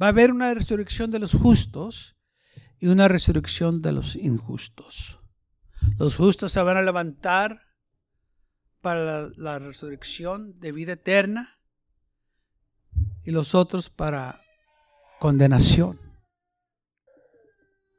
Va 0.00 0.06
a 0.06 0.10
haber 0.10 0.30
una 0.32 0.52
resurrección 0.54 1.10
de 1.10 1.18
los 1.18 1.34
justos 1.34 2.16
y 2.78 2.88
una 2.88 3.08
resurrección 3.08 3.80
de 3.80 3.92
los 3.92 4.16
injustos. 4.16 5.20
Los 5.98 6.16
justos 6.16 6.52
se 6.52 6.62
van 6.62 6.76
a 6.76 6.82
levantar 6.82 7.62
para 8.80 9.30
la, 9.36 9.58
resurrección 9.58 10.58
de 10.60 10.72
vida 10.72 10.92
eterna 10.92 11.58
y 13.22 13.30
los 13.30 13.54
otros 13.54 13.88
para 13.88 14.38
condenación. 15.18 15.98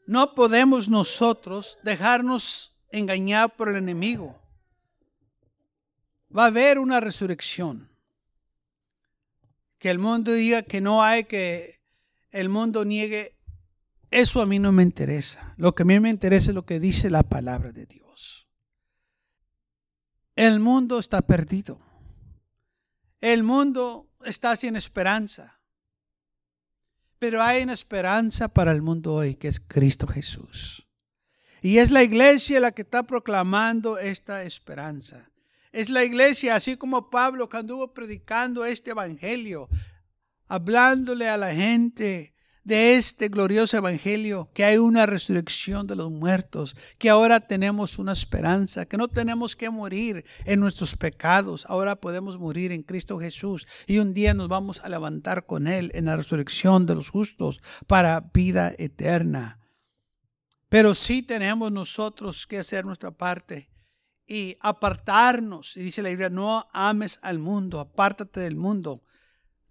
No 0.05 0.35
podemos 0.35 0.89
nosotros 0.89 1.79
dejarnos 1.81 2.77
engañar 2.91 3.55
por 3.55 3.69
el 3.69 3.77
enemigo. 3.77 4.39
Va 6.35 6.43
a 6.43 6.47
haber 6.47 6.77
una 6.77 6.99
resurrección. 6.99 7.89
Que 9.77 9.89
el 9.89 9.99
mundo 9.99 10.31
diga 10.31 10.63
que 10.63 10.81
no 10.81 11.03
hay, 11.03 11.25
que 11.25 11.81
el 12.31 12.49
mundo 12.49 12.85
niegue, 12.85 13.35
eso 14.11 14.41
a 14.41 14.45
mí 14.45 14.59
no 14.59 14.71
me 14.71 14.83
interesa. 14.83 15.53
Lo 15.57 15.75
que 15.75 15.83
a 15.83 15.85
mí 15.85 15.99
me 15.99 16.09
interesa 16.09 16.51
es 16.51 16.55
lo 16.55 16.65
que 16.65 16.79
dice 16.79 17.09
la 17.09 17.23
palabra 17.23 17.71
de 17.71 17.85
Dios. 17.85 18.47
El 20.35 20.59
mundo 20.59 20.99
está 20.99 21.21
perdido. 21.21 21.79
El 23.21 23.43
mundo 23.43 24.09
está 24.25 24.55
sin 24.55 24.75
esperanza. 24.75 25.59
Pero 27.19 27.41
hay 27.41 27.63
una 27.63 27.73
esperanza 27.73 28.47
para 28.49 28.71
el 28.71 28.81
mundo 28.81 29.13
hoy, 29.13 29.35
que 29.35 29.47
es 29.47 29.59
Cristo 29.59 30.07
Jesús. 30.07 30.87
Y 31.61 31.79
es 31.79 31.89
la 31.91 32.03
iglesia 32.03 32.59
la 32.59 32.71
que 32.71 32.83
está 32.83 33.03
proclamando 33.03 33.97
esta 33.97 34.43
esperanza. 34.43 35.31
Es 35.75 35.89
la 35.89 36.05
iglesia, 36.05 36.55
así 36.55 36.77
como 36.77 37.09
Pablo 37.09 37.49
que 37.49 37.57
anduvo 37.57 37.93
predicando 37.93 38.63
este 38.63 38.91
evangelio, 38.91 39.67
hablándole 40.47 41.27
a 41.27 41.35
la 41.35 41.53
gente 41.53 42.33
de 42.63 42.95
este 42.95 43.27
glorioso 43.27 43.75
evangelio, 43.75 44.49
que 44.53 44.63
hay 44.63 44.77
una 44.77 45.05
resurrección 45.05 45.85
de 45.85 45.97
los 45.97 46.11
muertos, 46.11 46.77
que 46.97 47.09
ahora 47.09 47.41
tenemos 47.41 47.99
una 47.99 48.13
esperanza, 48.13 48.85
que 48.85 48.95
no 48.95 49.09
tenemos 49.09 49.57
que 49.57 49.69
morir 49.69 50.23
en 50.45 50.61
nuestros 50.61 50.95
pecados, 50.95 51.65
ahora 51.67 51.97
podemos 51.97 52.39
morir 52.39 52.71
en 52.71 52.81
Cristo 52.81 53.19
Jesús 53.19 53.67
y 53.85 53.97
un 53.97 54.13
día 54.13 54.33
nos 54.33 54.47
vamos 54.47 54.79
a 54.79 54.87
levantar 54.87 55.45
con 55.45 55.67
Él 55.67 55.91
en 55.93 56.05
la 56.05 56.15
resurrección 56.15 56.85
de 56.85 56.95
los 56.95 57.09
justos 57.09 57.61
para 57.85 58.21
vida 58.33 58.73
eterna. 58.77 59.59
Pero 60.69 60.95
sí 60.95 61.21
tenemos 61.21 61.69
nosotros 61.69 62.47
que 62.47 62.59
hacer 62.59 62.85
nuestra 62.85 63.11
parte 63.11 63.74
y 64.27 64.57
apartarnos. 64.59 65.77
Y 65.77 65.81
dice 65.81 66.01
la 66.01 66.09
Biblia, 66.09 66.29
no 66.29 66.67
ames 66.73 67.19
al 67.21 67.39
mundo, 67.39 67.79
apártate 67.79 68.41
del 68.41 68.55
mundo 68.55 69.01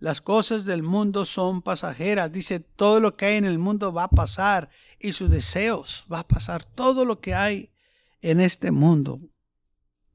las 0.04 0.20
cosas 0.20 0.66
del 0.66 0.82
mundo 0.82 1.24
son 1.24 1.62
pasajeras. 1.62 2.30
Dice, 2.30 2.60
todo 2.60 3.00
lo 3.00 3.16
que 3.16 3.24
hay 3.24 3.36
en 3.36 3.46
el 3.46 3.58
mundo 3.58 3.90
va 3.90 4.04
a 4.04 4.08
pasar 4.08 4.68
y 4.98 5.12
sus 5.12 5.30
deseos 5.30 6.04
va 6.12 6.18
a 6.18 6.28
pasar. 6.28 6.62
Todo 6.62 7.06
lo 7.06 7.20
que 7.20 7.34
hay 7.34 7.72
en 8.20 8.38
este 8.38 8.70
mundo 8.70 9.18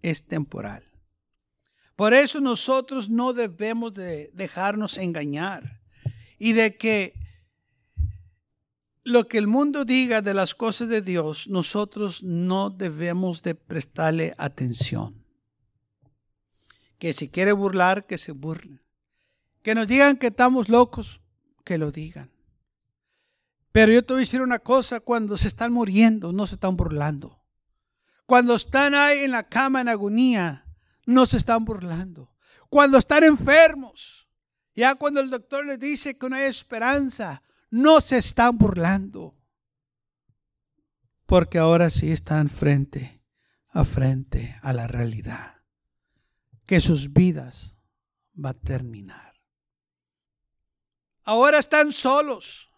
es 0.03 0.27
temporal. 0.27 0.83
Por 1.95 2.13
eso 2.13 2.39
nosotros 2.39 3.09
no 3.09 3.33
debemos 3.33 3.95
de 3.95 4.29
dejarnos 4.35 4.95
engañar 4.99 5.81
y 6.37 6.53
de 6.53 6.77
que 6.77 7.15
lo 9.03 9.27
que 9.27 9.37
el 9.37 9.47
mundo 9.47 9.85
diga 9.85 10.21
de 10.21 10.33
las 10.33 10.53
cosas 10.55 10.89
de 10.89 11.01
Dios, 11.01 11.47
nosotros 11.47 12.23
no 12.23 12.69
debemos 12.69 13.43
de 13.43 13.55
prestarle 13.55 14.35
atención. 14.37 15.25
Que 16.97 17.13
si 17.13 17.29
quiere 17.29 17.53
burlar, 17.53 18.05
que 18.05 18.17
se 18.17 18.33
burle. 18.33 18.81
Que 19.61 19.75
nos 19.75 19.87
digan 19.87 20.17
que 20.17 20.27
estamos 20.27 20.69
locos, 20.69 21.21
que 21.63 21.77
lo 21.77 21.91
digan. 21.91 22.31
Pero 23.71 23.91
yo 23.91 24.03
te 24.03 24.13
voy 24.13 24.21
a 24.21 24.25
decir 24.25 24.41
una 24.41 24.59
cosa, 24.59 24.99
cuando 24.99 25.37
se 25.37 25.47
están 25.47 25.71
muriendo, 25.71 26.33
no 26.33 26.47
se 26.47 26.55
están 26.55 26.75
burlando. 26.75 27.39
Cuando 28.25 28.55
están 28.55 28.95
ahí 28.95 29.19
en 29.19 29.31
la 29.31 29.47
cama 29.47 29.81
en 29.81 29.89
agonía, 29.89 30.65
no 31.05 31.25
se 31.25 31.37
están 31.37 31.65
burlando. 31.65 32.31
Cuando 32.69 32.97
están 32.97 33.23
enfermos, 33.23 34.27
ya 34.75 34.95
cuando 34.95 35.21
el 35.21 35.29
doctor 35.29 35.65
les 35.65 35.79
dice 35.79 36.17
que 36.17 36.29
no 36.29 36.35
hay 36.35 36.45
esperanza, 36.45 37.41
no 37.69 38.01
se 38.01 38.17
están 38.17 38.57
burlando. 38.57 39.35
Porque 41.25 41.59
ahora 41.59 41.89
sí 41.89 42.11
están 42.11 42.49
frente 42.49 43.23
a 43.69 43.85
frente 43.85 44.57
a 44.61 44.73
la 44.73 44.87
realidad. 44.87 45.63
Que 46.65 46.79
sus 46.79 47.13
vidas 47.13 47.75
va 48.33 48.51
a 48.51 48.59
terminar. 48.59 49.35
Ahora 51.23 51.59
están 51.59 51.91
solos. 51.91 52.71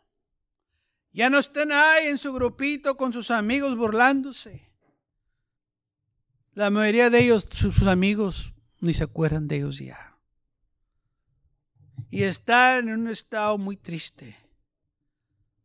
Ya 1.14 1.30
no 1.30 1.40
están 1.40 1.72
ahí 1.72 2.08
en 2.08 2.18
su 2.18 2.34
grupito 2.34 2.98
con 2.98 3.14
sus 3.14 3.32
amigos 3.32 3.78
burlándose. 3.78 4.70
La 6.54 6.70
mayoría 6.70 7.10
de 7.10 7.24
ellos, 7.24 7.48
sus 7.50 7.88
amigos, 7.88 8.54
ni 8.82 8.94
se 8.94 9.06
acuerdan 9.06 9.48
de 9.48 9.58
ellos 9.58 9.80
ya. 9.80 10.18
Y 12.10 12.24
están 12.24 12.90
en 12.90 13.02
un 13.02 13.10
estado 13.10 13.58
muy 13.58 13.78
triste. 13.78 14.38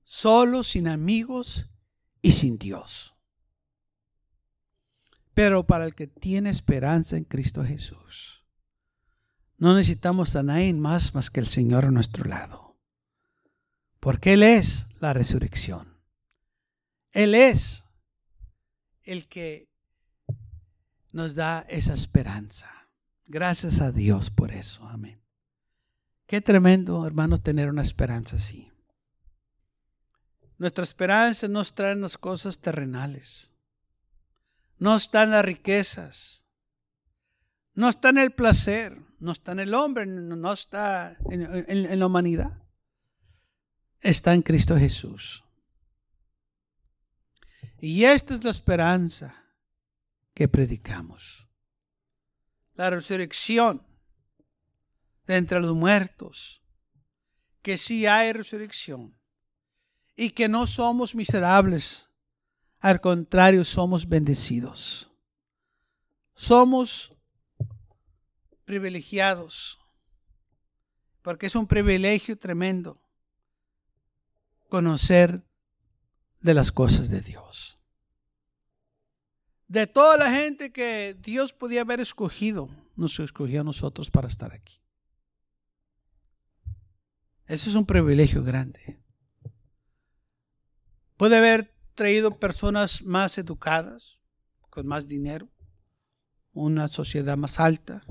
Solos, 0.09 0.69
sin 0.69 0.87
amigos 0.87 1.69
y 2.23 2.31
sin 2.31 2.59
Dios. 2.59 3.17
Pero 5.35 5.67
para 5.67 5.85
el 5.85 5.97
que 5.97 6.07
tiene 6.07 6.49
esperanza 6.49 7.17
en 7.17 7.25
Cristo 7.25 7.65
Jesús, 7.65 8.45
no 9.59 9.75
necesitamos 9.75 10.37
a 10.37 10.45
nadie 10.45 10.73
más 10.75 11.13
más 11.17 11.29
que 11.29 11.41
el 11.41 11.49
Señor 11.49 11.87
a 11.87 11.91
nuestro 11.91 12.25
lado. 12.25 12.79
Porque 13.99 14.35
Él 14.35 14.45
es 14.45 15.03
la 15.03 15.13
resurrección. 15.13 16.01
Él 17.11 17.35
es 17.35 17.83
el 19.03 19.27
que 19.27 19.69
nos 21.13 21.35
da 21.35 21.67
esa 21.69 21.95
esperanza. 21.95 22.71
Gracias 23.25 23.81
a 23.81 23.91
Dios 23.91 24.31
por 24.31 24.53
eso. 24.53 24.87
Amén. 24.87 25.21
Qué 26.27 26.41
tremendo, 26.41 27.05
hermanos, 27.05 27.43
tener 27.43 27.71
una 27.71 27.83
esperanza 27.83 28.37
así. 28.37 28.71
Nuestra 30.59 30.85
esperanza 30.85 31.49
no 31.49 31.61
está 31.61 31.93
en 31.93 32.01
las 32.01 32.17
cosas 32.17 32.59
terrenales. 32.59 33.53
No 34.79 34.97
está 34.97 35.23
en 35.25 35.31
las 35.31 35.45
riquezas. 35.45 36.45
No 37.75 37.89
está 37.89 38.09
en 38.11 38.19
el 38.19 38.33
placer. 38.33 38.99
No 39.19 39.33
está 39.33 39.53
en 39.53 39.61
el 39.61 39.75
hombre. 39.75 40.07
No 40.07 40.53
está 40.53 41.17
en, 41.31 41.43
en 41.69 41.99
la 41.99 42.07
humanidad 42.07 42.67
está 44.01 44.35
en 44.35 44.43
Cristo 44.43 44.77
Jesús. 44.77 45.45
Y 47.79 48.05
esta 48.05 48.35
es 48.35 48.45
la 48.45 48.51
esperanza 48.51 49.45
que 50.35 50.49
predicamos. 50.49 51.47
La 52.75 52.91
resurrección 52.91 53.87
de 55.27 55.37
entre 55.37 55.61
los 55.61 55.75
muertos. 55.75 56.63
Que 57.63 57.77
sí 57.77 58.07
hay 58.07 58.33
resurrección. 58.33 59.16
Y 60.17 60.31
que 60.31 60.49
no 60.49 60.67
somos 60.67 61.15
miserables. 61.15 62.11
Al 62.81 63.01
contrario, 63.01 63.65
somos 63.65 64.09
bendecidos. 64.09 65.11
Somos 66.35 67.13
privilegiados. 68.65 69.79
Porque 71.23 71.47
es 71.47 71.55
un 71.55 71.67
privilegio 71.67 72.39
tremendo 72.39 73.01
conocer 74.69 75.45
de 76.43 76.55
las 76.55 76.71
cosas 76.73 77.11
de 77.11 77.21
Dios. 77.21 77.79
De 79.69 79.87
toda 79.87 80.17
la 80.17 80.31
gente 80.31 80.73
que 80.73 81.17
Dios 81.19 81.53
podía 81.53 81.81
haber 81.81 82.01
escogido, 82.01 82.69
nos 82.95 83.19
escogió 83.19 83.63
a 83.63 83.65
nosotros 83.65 84.11
para 84.11 84.29
estar 84.29 84.53
aquí. 84.53 84.81
Eso 87.47 87.71
es 87.71 87.77
un 87.77 87.87
privilegio 87.87 88.43
grande. 88.43 89.01
Puede 91.17 91.39
haber 91.39 91.75
traído 91.95 92.39
personas 92.39 93.03
más 93.03 93.39
educadas, 93.39 94.19
con 94.69 94.87
más 94.87 95.09
dinero, 95.09 95.49
una 96.53 96.89
sociedad 96.89 97.37
más 97.37 97.59
alta, 97.59 98.05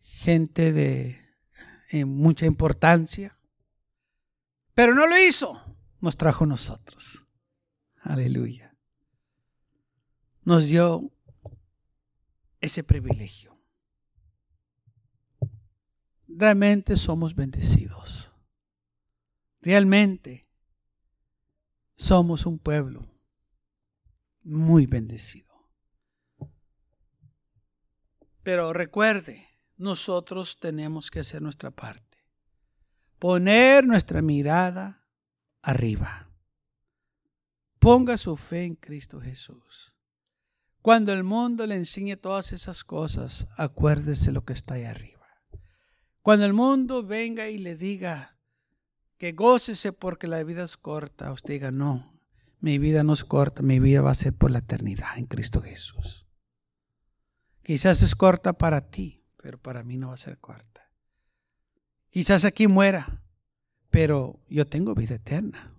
gente 0.00 0.72
de 0.72 1.20
eh, 1.90 2.04
mucha 2.04 2.46
importancia, 2.46 3.38
pero 4.74 4.94
no 4.94 5.06
lo 5.06 5.16
hizo. 5.16 5.64
Nos 6.00 6.16
trajo 6.16 6.46
nosotros. 6.46 7.26
Aleluya. 8.00 8.76
Nos 10.44 10.66
dio 10.66 11.10
ese 12.60 12.84
privilegio. 12.84 13.58
Realmente 16.28 16.96
somos 16.96 17.34
bendecidos. 17.34 18.32
Realmente 19.60 20.47
somos 21.98 22.46
un 22.46 22.58
pueblo 22.58 23.06
muy 24.42 24.86
bendecido. 24.86 25.68
Pero 28.42 28.72
recuerde, 28.72 29.46
nosotros 29.76 30.58
tenemos 30.58 31.10
que 31.10 31.20
hacer 31.20 31.42
nuestra 31.42 31.70
parte 31.70 32.08
poner 33.18 33.86
nuestra 33.86 34.22
mirada 34.22 35.04
arriba. 35.62 36.30
Ponga 37.78 38.16
su 38.16 38.36
fe 38.36 38.64
en 38.64 38.76
Cristo 38.76 39.20
Jesús. 39.20 39.94
Cuando 40.82 41.12
el 41.12 41.24
mundo 41.24 41.66
le 41.66 41.74
enseñe 41.74 42.16
todas 42.16 42.52
esas 42.52 42.84
cosas, 42.84 43.48
acuérdese 43.56 44.32
lo 44.32 44.44
que 44.44 44.52
está 44.52 44.74
ahí 44.74 44.84
arriba. 44.84 45.26
Cuando 46.22 46.44
el 46.44 46.52
mundo 46.52 47.02
venga 47.02 47.48
y 47.48 47.58
le 47.58 47.76
diga 47.76 48.37
que 49.18 49.32
gócese 49.32 49.92
porque 49.92 50.28
la 50.28 50.42
vida 50.44 50.64
es 50.64 50.76
corta, 50.76 51.32
usted 51.32 51.54
diga, 51.54 51.72
no, 51.72 52.18
mi 52.60 52.78
vida 52.78 53.02
no 53.02 53.12
es 53.12 53.24
corta, 53.24 53.62
mi 53.62 53.80
vida 53.80 54.00
va 54.00 54.12
a 54.12 54.14
ser 54.14 54.32
por 54.32 54.50
la 54.50 54.60
eternidad 54.60 55.18
en 55.18 55.26
Cristo 55.26 55.60
Jesús. 55.60 56.26
Quizás 57.62 58.02
es 58.02 58.14
corta 58.14 58.54
para 58.54 58.88
ti, 58.90 59.24
pero 59.36 59.58
para 59.58 59.82
mí 59.82 59.98
no 59.98 60.08
va 60.08 60.14
a 60.14 60.18
ser 60.18 60.38
corta. 60.38 60.90
Quizás 62.10 62.44
aquí 62.44 62.66
muera, 62.68 63.22
pero 63.90 64.40
yo 64.48 64.66
tengo 64.66 64.94
vida 64.94 65.16
eterna. 65.16 65.74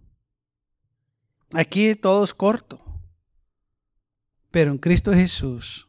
Aquí 1.54 1.96
todo 1.96 2.24
es 2.24 2.34
corto, 2.34 3.02
pero 4.52 4.72
en 4.72 4.78
Cristo 4.78 5.14
Jesús 5.14 5.88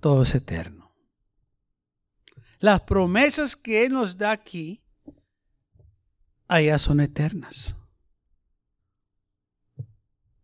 todo 0.00 0.22
es 0.22 0.34
eterno. 0.34 0.94
Las 2.60 2.80
promesas 2.82 3.56
que 3.56 3.84
Él 3.84 3.92
nos 3.92 4.16
da 4.16 4.30
aquí, 4.30 4.81
allá 6.52 6.78
son 6.78 7.00
eternas. 7.00 7.76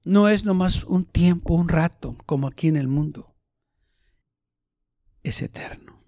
No 0.04 0.28
es 0.28 0.44
nomás 0.44 0.84
un 0.84 1.04
tiempo, 1.04 1.54
un 1.54 1.68
rato, 1.68 2.16
como 2.24 2.46
aquí 2.46 2.68
en 2.68 2.76
el 2.76 2.88
mundo. 2.88 3.34
Es 5.22 5.42
eterno. 5.42 5.98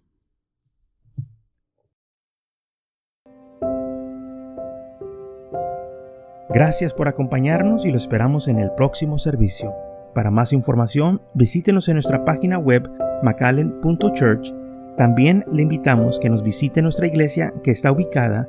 Gracias 6.48 6.94
por 6.94 7.06
acompañarnos 7.06 7.84
y 7.84 7.90
lo 7.90 7.98
esperamos 7.98 8.48
en 8.48 8.58
el 8.58 8.72
próximo 8.72 9.18
servicio. 9.18 9.74
Para 10.14 10.30
más 10.30 10.52
información, 10.52 11.22
visítenos 11.34 11.88
en 11.88 11.94
nuestra 11.94 12.24
página 12.24 12.58
web 12.58 12.90
macallen.church. 13.22 14.52
También 14.96 15.44
le 15.52 15.62
invitamos 15.62 16.18
que 16.18 16.30
nos 16.30 16.42
visite 16.42 16.82
nuestra 16.82 17.06
iglesia 17.06 17.52
que 17.62 17.70
está 17.70 17.92
ubicada 17.92 18.48